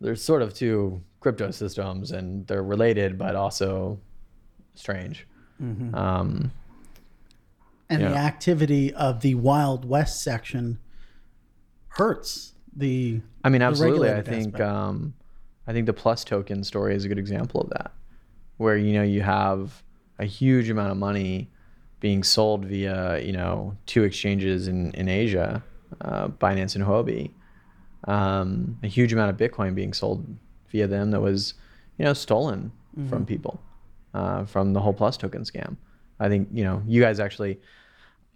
[0.00, 4.00] there's sort of two crypto systems and they're related but also
[4.74, 5.26] strange.
[5.62, 5.94] Mm-hmm.
[5.94, 6.50] Um,
[7.88, 10.78] and the activity of the Wild West section
[11.88, 13.20] hurts the.
[13.44, 14.10] I mean, absolutely.
[14.10, 15.12] I think um,
[15.66, 17.92] I think the PlusToken story is a good example of that,
[18.56, 19.82] where you know you have
[20.18, 21.50] a huge amount of money
[22.02, 25.62] being sold via you know two exchanges in in Asia,
[26.02, 27.30] uh, Binance and Huobi,
[28.08, 30.26] um, a huge amount of Bitcoin being sold
[30.70, 31.54] via them that was
[31.96, 32.72] you know stolen
[33.08, 33.62] from people
[34.12, 35.76] uh, from the whole PlusToken scam.
[36.20, 37.58] I think you know you guys actually.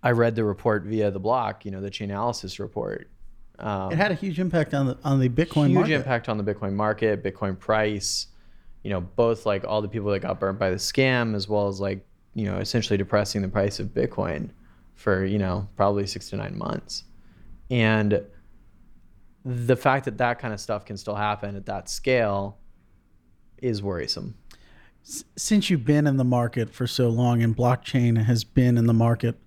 [0.03, 3.11] I read the report via the block, you know, the Chainalysis report.
[3.59, 5.95] Um, it had a huge impact on the on the Bitcoin huge market.
[5.95, 8.29] impact on the Bitcoin market, Bitcoin price.
[8.85, 11.67] You know, both like all the people that got burnt by the scam, as well
[11.67, 14.51] as like you know, essentially depressing the price of Bitcoin
[14.95, 17.05] for you know probably six to nine months,
[17.71, 18.23] and
[19.43, 22.59] the fact that that kind of stuff can still happen at that scale
[23.57, 24.37] is worrisome.
[25.03, 28.93] Since you've been in the market for so long, and blockchain has been in the
[28.93, 29.39] market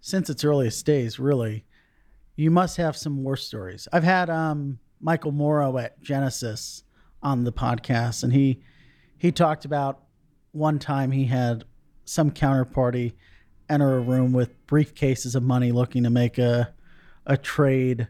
[0.00, 1.66] since its earliest days, really,
[2.36, 3.86] you must have some war stories.
[3.92, 6.84] I've had um, Michael Moro at Genesis
[7.22, 8.62] on the podcast, and he
[9.18, 10.04] he talked about
[10.52, 11.64] one time he had
[12.08, 13.12] some counterparty
[13.68, 16.72] enter a room with briefcases of money looking to make a
[17.26, 18.08] a trade.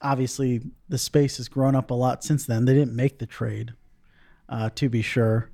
[0.00, 2.64] Obviously, the space has grown up a lot since then.
[2.64, 3.74] They didn't make the trade,
[4.48, 5.50] uh, to be sure.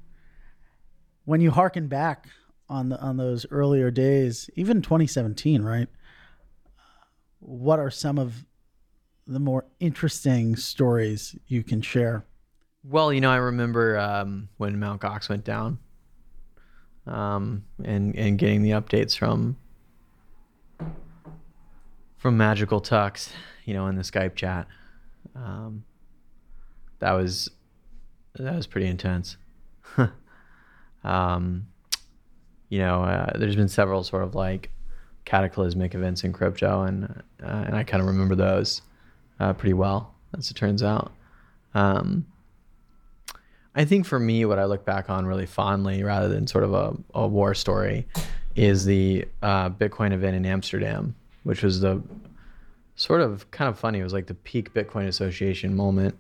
[1.24, 2.28] When you hearken back
[2.68, 5.88] on the on those earlier days, even 2017, right?
[7.38, 8.44] What are some of
[9.26, 12.26] the more interesting stories you can share?
[12.84, 15.78] Well, you know, I remember um, when Mount Gox went down,
[17.06, 19.56] um, and and getting the updates from
[22.16, 23.30] from MagicalTux,
[23.64, 24.66] you know, in the Skype chat.
[25.34, 25.84] Um,
[27.00, 27.50] that was
[28.34, 29.36] that was pretty intense.
[31.04, 31.66] um,
[32.68, 34.70] you know, uh, there's been several sort of like
[35.24, 38.82] cataclysmic events in crypto, and uh, and I kind of remember those
[39.40, 41.12] uh, pretty well, as it turns out.
[41.74, 42.26] Um,
[43.74, 46.74] I think for me, what I look back on really fondly, rather than sort of
[46.74, 48.06] a, a war story,
[48.54, 52.02] is the uh, Bitcoin event in Amsterdam, which was the
[52.96, 54.00] sort of kind of funny.
[54.00, 56.18] It was like the peak Bitcoin Association moment.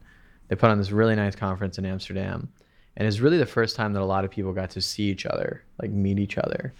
[0.48, 2.48] They put on this really nice conference in Amsterdam,
[2.96, 5.26] and it's really the first time that a lot of people got to see each
[5.26, 6.72] other, like meet each other,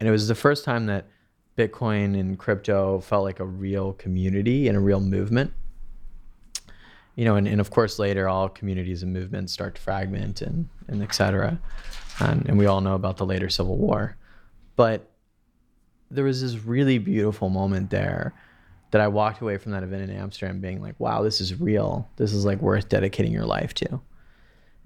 [0.00, 1.06] and it was the first time that
[1.56, 5.52] Bitcoin and crypto felt like a real community and a real movement
[7.20, 10.66] you know, and, and of course later all communities and movements start to fragment and,
[10.88, 11.60] and et cetera.
[12.18, 14.16] And, and we all know about the later Civil War.
[14.74, 15.10] But
[16.10, 18.32] there was this really beautiful moment there
[18.92, 22.08] that I walked away from that event in Amsterdam being like, wow, this is real.
[22.16, 24.00] This is like worth dedicating your life to.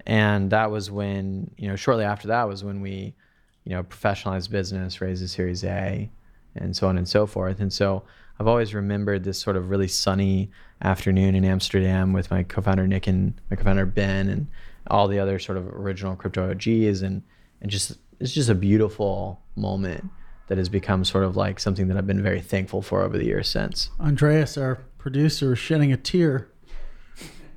[0.05, 3.15] And that was when, you know, shortly after that was when we,
[3.63, 6.11] you know, professionalized business, raised a Series A,
[6.53, 7.61] and so on and so forth.
[7.61, 8.03] And so
[8.39, 13.07] I've always remembered this sort of really sunny afternoon in Amsterdam with my co-founder Nick
[13.07, 14.47] and my co-founder Ben and
[14.87, 17.23] all the other sort of original crypto OGs and
[17.61, 20.05] and just it's just a beautiful moment
[20.47, 23.25] that has become sort of like something that I've been very thankful for over the
[23.25, 23.89] years since.
[23.99, 26.49] Andreas, our producer, is shedding a tear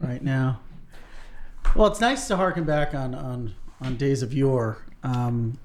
[0.01, 0.61] right now.
[1.77, 4.87] Well, it's nice to harken back on on, on days of yore.
[5.03, 5.59] Um,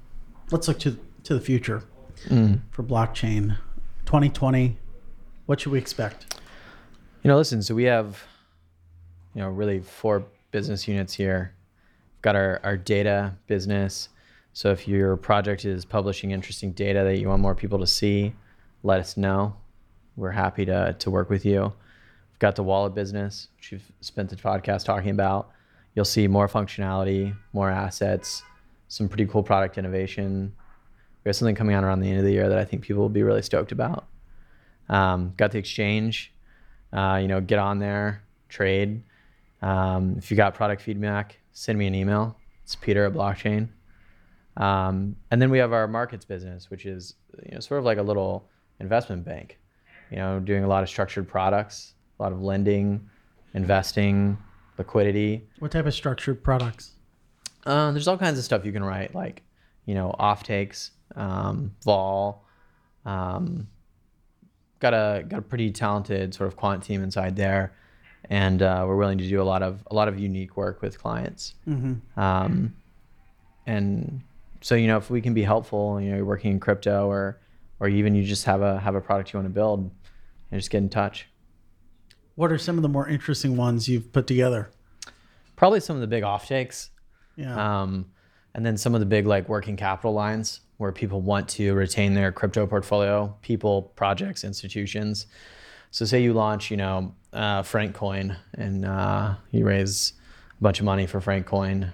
[0.50, 1.82] let's look to to the future
[2.70, 3.56] for blockchain.
[4.06, 4.76] 2020.
[5.46, 6.40] What should we expect?
[7.22, 8.22] You know, listen, so we have,
[9.34, 11.54] you know, really four business units here.
[12.16, 14.08] We've got our, our data business.
[14.54, 18.34] So if your project is publishing interesting data that you want more people to see,
[18.82, 19.54] let us know.
[20.16, 21.60] We're happy to, to work with you.
[21.62, 25.50] We've got the wallet business, which you've spent the podcast talking about.
[25.94, 28.42] You'll see more functionality, more assets,
[28.88, 30.54] some pretty cool product innovation.
[31.22, 33.02] We have something coming out around the end of the year that I think people
[33.02, 34.06] will be really stoked about.
[34.88, 36.32] Um, got the exchange,
[36.92, 39.02] uh, you know, get on there, trade.
[39.62, 42.36] Um, if you got product feedback, send me an email.
[42.62, 43.68] It's Peter at Blockchain.
[44.56, 47.14] Um, and then we have our markets business, which is
[47.44, 48.48] you know sort of like a little
[48.80, 49.58] investment bank.
[50.10, 53.08] You know, doing a lot of structured products, a lot of lending,
[53.54, 54.36] investing,
[54.78, 55.48] liquidity.
[55.58, 56.92] What type of structured products?
[57.66, 59.42] Uh, there's all kinds of stuff you can write, like
[59.86, 62.44] you know, off takes, um, vol.
[63.04, 63.68] Um,
[64.80, 67.74] got a got a pretty talented sort of quant team inside there,
[68.30, 70.98] and uh, we're willing to do a lot of a lot of unique work with
[70.98, 71.54] clients.
[71.68, 72.20] Mm-hmm.
[72.20, 72.74] Um,
[73.66, 74.22] and
[74.60, 77.40] so you know, if we can be helpful, you know, you're working in crypto or
[77.80, 79.90] or even you just have a have a product you want to build,
[80.50, 81.28] and just get in touch.
[82.36, 84.70] What are some of the more interesting ones you've put together?
[85.56, 86.88] Probably some of the big offtakes.
[87.36, 87.82] Yeah.
[87.82, 88.06] Um,
[88.54, 92.14] and then some of the big like working capital lines where people want to retain
[92.14, 95.26] their crypto portfolio, people, projects, institutions.
[95.90, 100.14] So say you launch, you know, uh, Frank Coin, and uh, you raise
[100.58, 101.92] a bunch of money for Frank Coin,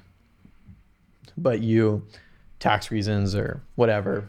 [1.37, 2.07] but you,
[2.59, 4.29] tax reasons or whatever,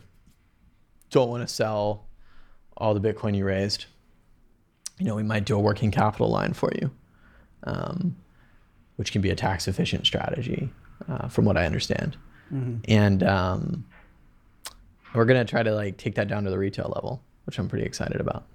[1.09, 2.05] don't want to sell
[2.75, 3.85] all the Bitcoin you raised.
[4.97, 6.91] You know, we might do a working capital line for you,
[7.63, 8.15] um,
[8.97, 10.69] which can be a tax efficient strategy,
[11.09, 12.17] uh, from what I understand.
[12.87, 13.85] And um,
[15.13, 17.85] we're gonna try to like take that down to the retail level, which I'm pretty
[17.85, 18.45] excited about.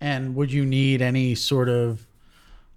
[0.00, 2.06] And would you need any sort of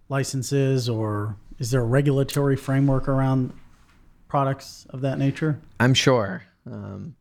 [0.09, 3.53] licenses or is there a regulatory framework around
[4.27, 5.61] products of that nature?
[5.79, 6.43] I'm sure.
[6.65, 7.15] Um,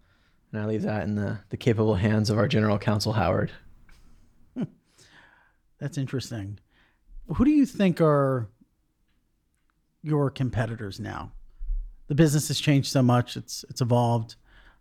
[0.50, 3.52] and I leave that in the, the capable hands of our general counsel, Howard.
[5.78, 6.58] That's interesting.
[7.36, 8.48] Who do you think are
[10.02, 11.32] your competitors now?
[12.08, 14.34] The business has changed so much; it's it's evolved.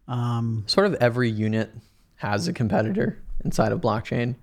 [0.07, 1.71] Um, Sort of every unit
[2.17, 4.35] has a competitor inside of blockchain.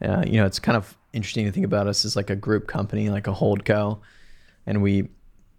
[0.00, 2.66] Uh, you know, it's kind of interesting to think about us as like a group
[2.66, 4.00] company, like a hold co,
[4.66, 5.08] and we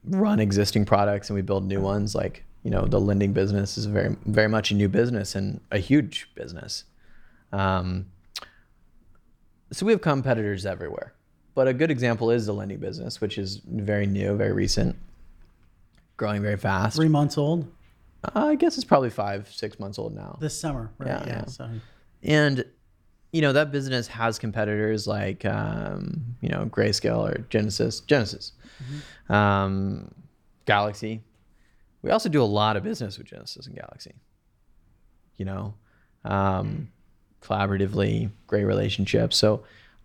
[0.05, 2.15] run existing products and we build new ones.
[2.15, 5.77] Like, you know, the lending business is very, very much a new business and a
[5.77, 6.85] huge business.
[7.51, 8.07] Um,
[9.71, 11.13] so we have competitors everywhere.
[11.53, 14.95] But a good example is the lending business, which is very new, very recent,
[16.15, 16.95] growing very fast.
[16.95, 17.69] three months old
[18.24, 20.38] Uh, I guess it's probably five, six months old now.
[20.41, 21.07] this summer, right?
[21.07, 21.36] Yeah, Yeah.
[21.39, 21.45] yeah.
[21.45, 21.70] So
[22.24, 22.65] And
[23.32, 28.53] you know that business has competitors like um, you know Grayscale or Genesis, Genesis,
[29.30, 30.11] um,
[30.65, 31.22] Galaxy.
[32.01, 34.15] We also do a lot of business with Genesis and Galaxy.
[35.38, 35.74] You know,
[36.26, 36.89] um,
[37.41, 39.38] collaboratively, great relationships.
[39.38, 39.63] So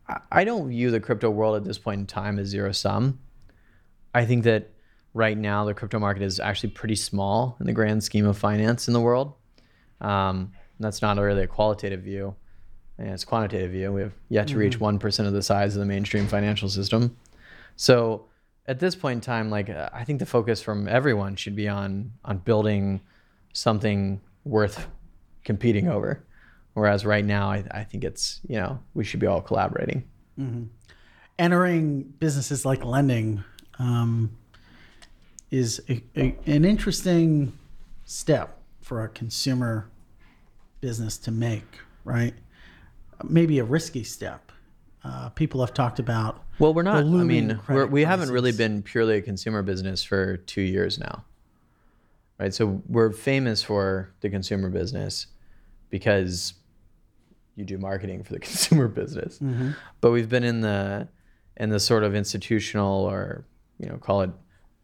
[0.09, 3.19] I, I don't view the crypto world at this point in time as zero sum.
[4.15, 4.71] I think that
[5.15, 8.89] right now the crypto market is actually pretty small in the grand scheme of finance
[8.89, 9.33] in the world.
[10.01, 12.35] Um, that's not really a qualitative view,
[12.99, 13.93] and it's a quantitative view.
[13.93, 17.17] We have yet to reach one percent of the size of the mainstream financial system.
[17.77, 18.27] So
[18.67, 22.13] at this point in time, like I think the focus from everyone should be on
[22.25, 23.01] on building
[23.53, 24.87] something worth
[25.45, 26.25] competing over.
[26.75, 30.05] Whereas right now, I, I think it's you know we should be all collaborating.
[31.39, 33.43] entering businesses like lending
[33.79, 34.37] um,
[35.55, 37.57] is a, a, an interesting
[38.05, 39.89] step for a consumer
[40.81, 42.35] business to make, right?
[43.23, 44.51] Maybe a risky step.
[45.05, 46.97] Uh, people have talked about Well, we're not.
[46.97, 51.25] I mean, we're, we haven't really been purely a consumer business for two years now,
[52.39, 52.53] right?
[52.53, 55.27] So we're famous for the consumer business
[55.91, 56.55] because
[57.55, 59.71] you do marketing for the consumer business, Mm-hmm.
[60.01, 61.07] but we've been in the
[61.57, 63.45] in the sort of institutional or
[63.79, 64.31] you know call it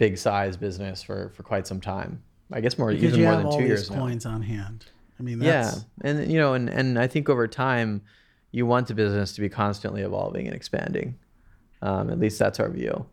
[0.01, 2.21] big size business for for quite some time.
[2.51, 3.99] I guess more because even more than two years now.
[3.99, 4.87] coins on hand.
[5.21, 8.03] I mean, Yeah, and you know, and and I think over time,
[8.51, 11.17] you want the business to be constantly evolving and expanding.
[11.83, 13.07] Um, at least that's our view,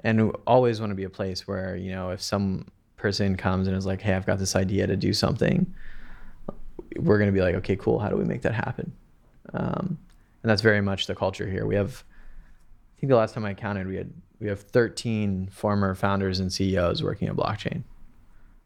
[0.00, 3.66] and we always want to be a place where you know, if some person comes
[3.66, 5.74] and is like, "Hey, I've got this idea to do something,"
[6.96, 7.98] we're gonna be like, "Okay, cool.
[7.98, 8.92] How do we make that happen?"
[9.54, 9.98] Um,
[10.42, 11.66] and that's very much the culture here.
[11.66, 12.04] We have,
[12.96, 16.52] I think the last time I counted, we had we have 13 former founders and
[16.52, 17.84] CEOs working at blockchain.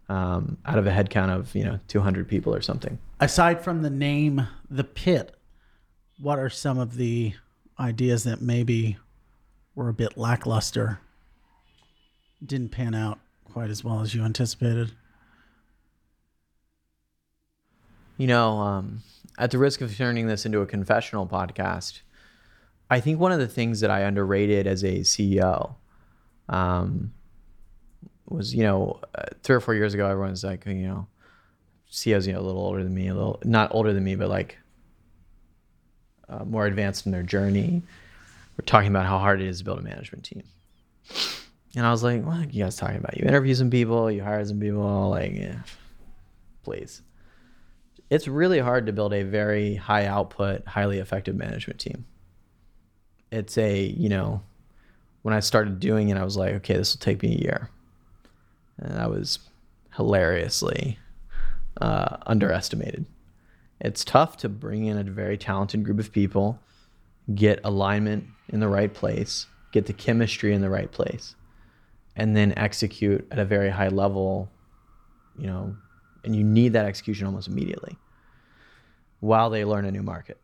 [0.09, 2.99] Um, out of a headcount of you know 200 people or something.
[3.21, 5.37] aside from the name, the pit,
[6.19, 7.35] what are some of the
[7.79, 8.99] ideas that maybe
[9.77, 10.99] were a bit lackluster?
[12.45, 14.93] Didn't pan out quite as well as you anticipated.
[18.17, 19.03] You know, um,
[19.39, 22.01] at the risk of turning this into a confessional podcast,
[22.91, 25.75] I think one of the things that I underrated as a CEO
[26.49, 27.13] um,
[28.29, 31.07] was, you know, uh, three or four years ago, everyone's like, you know,
[31.89, 34.29] CEOs, you know, a little older than me, a little not older than me, but
[34.29, 34.59] like
[36.29, 37.83] uh, more advanced in their journey.
[38.59, 40.43] We're talking about how hard it is to build a management team.
[41.77, 43.17] And I was like, what are you guys talking about?
[43.17, 45.61] You interview some people, you hire some people, like, yeah,
[46.65, 47.03] please
[48.11, 52.05] it's really hard to build a very high output, highly effective management team.
[53.31, 54.43] It's a, you know,
[55.23, 57.71] when I started doing it, I was like, okay, this will take me a year.
[58.79, 59.39] And I was
[59.97, 60.99] hilariously
[61.81, 63.07] uh, underestimated.
[63.81, 66.59] It's tough to bring in a very talented group of people,
[67.35, 71.35] get alignment in the right place, get the chemistry in the right place,
[72.17, 74.51] and then execute at a very high level,
[75.39, 75.77] you know,
[76.25, 77.97] and you need that execution almost immediately.
[79.21, 80.39] while they learn a new market.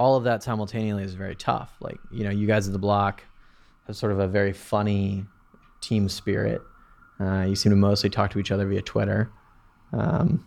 [0.00, 1.76] All of that simultaneously is very tough.
[1.80, 3.22] Like, you know, you guys at the block
[3.86, 5.26] have sort of a very funny
[5.82, 6.62] team spirit.
[7.20, 9.30] Uh, you seem to mostly talk to each other via Twitter.
[9.92, 10.42] Um,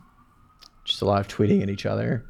[0.86, 2.26] just a lot of tweeting at each other,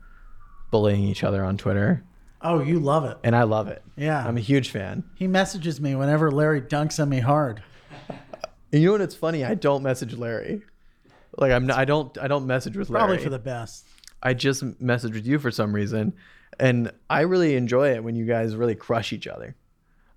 [0.69, 2.03] bullying each other on Twitter.
[2.41, 3.17] Oh, you love it.
[3.23, 3.81] And I love it.
[3.95, 4.21] Yeah.
[4.27, 5.05] I'm a huge fan.
[5.15, 7.63] He messages me whenever Larry dunks on me hard.
[8.09, 9.01] And you know what?
[9.01, 9.45] It's funny.
[9.45, 10.61] I don't message Larry.
[11.37, 11.67] Like I'm.
[11.67, 12.17] Not, I don't.
[12.17, 13.05] I don't message with Larry.
[13.05, 13.87] Probably for the best.
[14.21, 16.13] I just message with you for some reason,
[16.59, 19.55] and I really enjoy it when you guys really crush each other.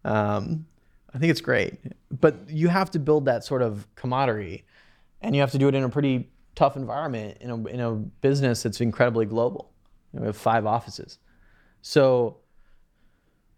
[0.04, 0.66] Um,
[1.14, 1.78] I think it's great,
[2.10, 4.64] but you have to build that sort of camaraderie,
[5.20, 7.92] and you have to do it in a pretty tough environment in a in a
[7.92, 9.72] business that's incredibly global.
[10.12, 11.18] You know, we have five offices,
[11.82, 12.38] so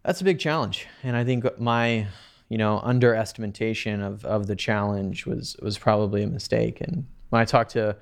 [0.04, 2.06] that's a big challenge, and I think my
[2.48, 6.80] you know underestimation of of the challenge was was probably a mistake.
[6.80, 7.96] And when I talk to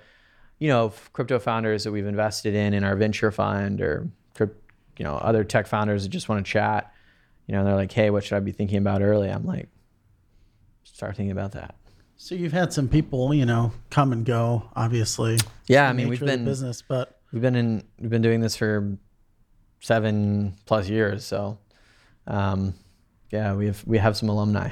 [0.59, 4.09] you know crypto founders that we've invested in in our venture fund or
[4.99, 6.92] you know other tech founders that just want to chat
[7.47, 9.28] you know they're like hey what should i be thinking about early?
[9.28, 9.68] I'm like
[10.84, 11.74] start thinking about that.
[12.16, 14.70] So you've had some people, you know, come and go.
[14.74, 15.38] Obviously,
[15.68, 18.22] yeah i mean we've nature of the been business, but we've been in we've been
[18.22, 18.97] doing this for
[19.80, 21.59] seven plus years so
[22.26, 22.72] um
[23.30, 24.70] yeah we have we have some alumni.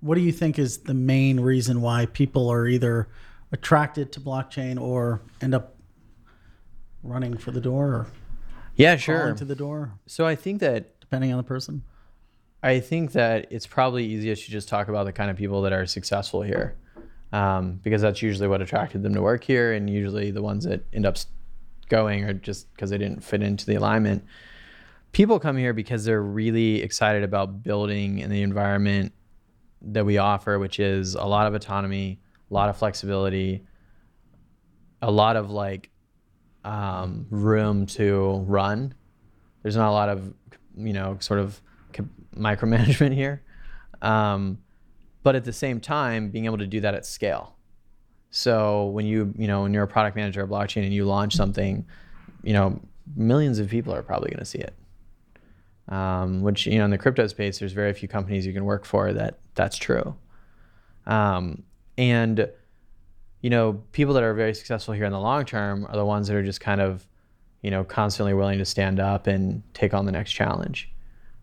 [0.00, 3.08] What do you think is the main reason why people are either
[3.52, 5.76] attracted to blockchain or end up
[7.02, 8.06] running for the door or
[8.80, 11.82] yeah sure to the door, so i think that depending on the person?
[12.62, 15.72] I think that it's probably easiest to just talk about the kind of people that
[15.72, 16.76] are successful here,
[17.32, 20.84] um, because that's usually what attracted them to work here, and usually the ones that
[20.92, 21.26] end up s-
[21.88, 24.24] going are just because they didn't fit into the alignment.
[25.10, 29.12] People come here because they're really excited about building in the environment
[29.82, 32.20] that we offer, which is a lot of autonomy,
[32.50, 33.66] a lot of flexibility,
[35.02, 35.90] a lot of like
[36.64, 38.94] um, room to run.
[39.62, 40.32] There's not a lot of
[40.76, 41.60] you know sort of
[42.36, 43.42] micromanagement here,
[44.02, 44.58] um,
[45.22, 47.56] but at the same time, being able to do that at scale.
[48.30, 51.34] So when you you know when you're a product manager of blockchain and you launch
[51.34, 51.86] something,
[52.42, 52.80] you know
[53.16, 54.74] millions of people are probably going to see it.
[55.88, 58.84] Um, which you know in the crypto space, there's very few companies you can work
[58.84, 60.14] for that that's true.
[61.06, 61.64] Um,
[61.98, 62.48] and
[63.40, 66.28] you know people that are very successful here in the long term are the ones
[66.28, 67.06] that are just kind of
[67.62, 70.90] you know constantly willing to stand up and take on the next challenge.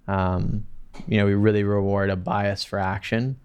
[0.08, 0.66] Um,
[1.08, 3.40] you know we really reward a bias for action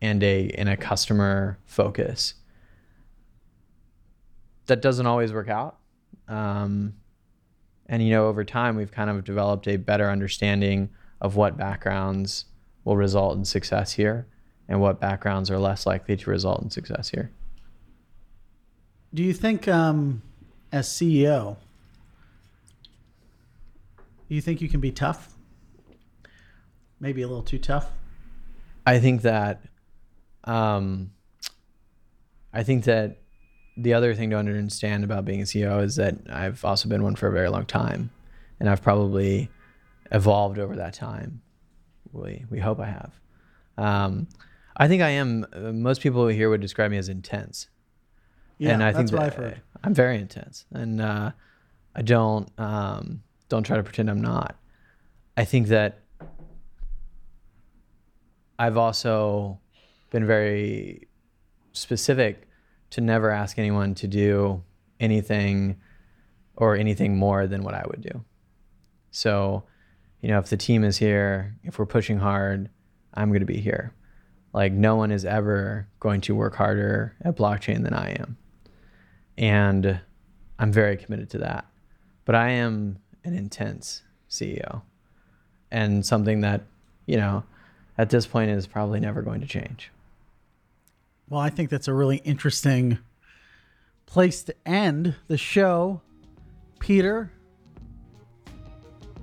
[0.00, 2.34] and a and a customer focus.
[4.66, 5.78] That doesn't always work out.
[6.28, 6.94] Um,
[7.86, 10.90] and you know over time we've kind of developed a better understanding
[11.20, 12.44] of what backgrounds
[12.84, 14.28] will result in success here
[14.68, 17.32] and what backgrounds are less likely to result in success here
[19.14, 20.22] Do you think, um,
[20.70, 21.56] as CEO,
[24.28, 25.34] do you think you can be tough?
[27.00, 27.90] Maybe a little too tough.
[28.86, 29.62] i think that
[30.44, 31.10] um,
[32.52, 33.18] i think that
[33.76, 37.14] the other thing to understand about being a ceo is that i've also been one
[37.14, 38.10] for a very long time
[38.58, 39.48] and i've probably
[40.10, 41.40] evolved over that time
[42.12, 43.12] we, we hope i have
[43.76, 44.26] um,
[44.76, 47.68] i think i am uh, most people here would describe me as intense
[48.58, 49.62] Yeah, and I that's think what that I've heard.
[49.84, 51.30] I'm very intense, and uh,
[51.94, 54.56] I don't um, don't try to pretend I'm not.
[55.36, 56.00] I think that
[58.58, 59.60] I've also
[60.10, 61.08] been very
[61.72, 62.48] specific
[62.90, 64.62] to never ask anyone to do
[64.98, 65.76] anything
[66.56, 68.24] or anything more than what I would do.
[69.10, 69.64] So,
[70.20, 72.68] you know, if the team is here, if we're pushing hard,
[73.14, 73.94] I'm going to be here.
[74.52, 78.36] Like no one is ever going to work harder at blockchain than I am.
[79.38, 80.00] And
[80.58, 81.64] I'm very committed to that.
[82.24, 84.82] But I am an intense CEO
[85.70, 86.62] and something that,
[87.06, 87.44] you know,
[87.96, 89.90] at this point is probably never going to change.
[91.30, 92.98] Well, I think that's a really interesting
[94.06, 96.00] place to end the show.
[96.80, 97.30] Peter,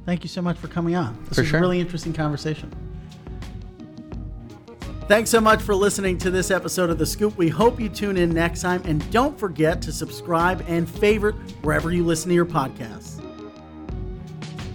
[0.06, 1.18] thank you so much for coming on.
[1.26, 1.60] This For was sure.
[1.60, 2.72] a really interesting conversation.
[5.08, 7.38] Thanks so much for listening to this episode of The Scoop.
[7.38, 8.82] We hope you tune in next time.
[8.86, 13.22] And don't forget to subscribe and favorite wherever you listen to your podcasts.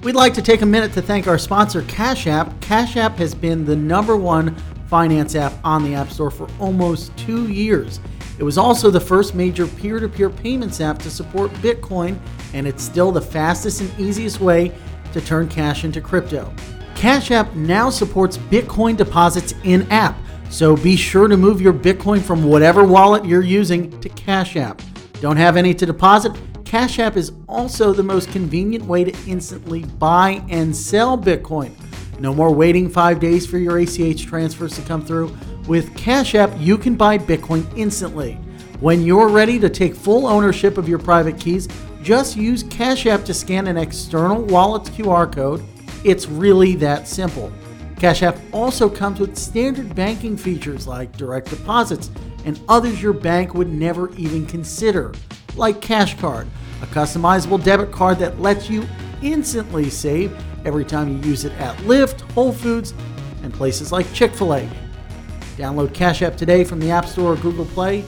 [0.05, 2.61] We'd like to take a minute to thank our sponsor, Cash App.
[2.61, 4.55] Cash App has been the number one
[4.87, 7.99] finance app on the App Store for almost two years.
[8.39, 12.17] It was also the first major peer to peer payments app to support Bitcoin,
[12.55, 14.73] and it's still the fastest and easiest way
[15.13, 16.55] to turn cash into crypto.
[17.01, 20.19] Cash App now supports Bitcoin deposits in app,
[20.51, 24.83] so be sure to move your Bitcoin from whatever wallet you're using to Cash App.
[25.23, 26.39] Don't have any to deposit?
[26.67, 31.73] Cash App is also the most convenient way to instantly buy and sell Bitcoin.
[32.21, 35.35] No more waiting five days for your ACH transfers to come through.
[35.67, 38.35] With Cash App, you can buy Bitcoin instantly.
[38.81, 41.67] When you're ready to take full ownership of your private keys,
[42.03, 45.65] just use Cash App to scan an external wallet's QR code.
[46.05, 47.53] It's really that simple.
[47.97, 52.11] Cash App also comes with standard banking features like direct deposits
[52.47, 55.13] and others your bank would never even consider,
[55.57, 56.49] like Cash Card,
[56.83, 58.89] a customizable debit card that lets you
[59.23, 60.35] instantly save
[60.65, 62.95] every time you use it at Lyft, Whole Foods,
[63.43, 64.69] and places like Chick fil A.
[65.57, 68.05] Download Cash App today from the App Store or Google Play,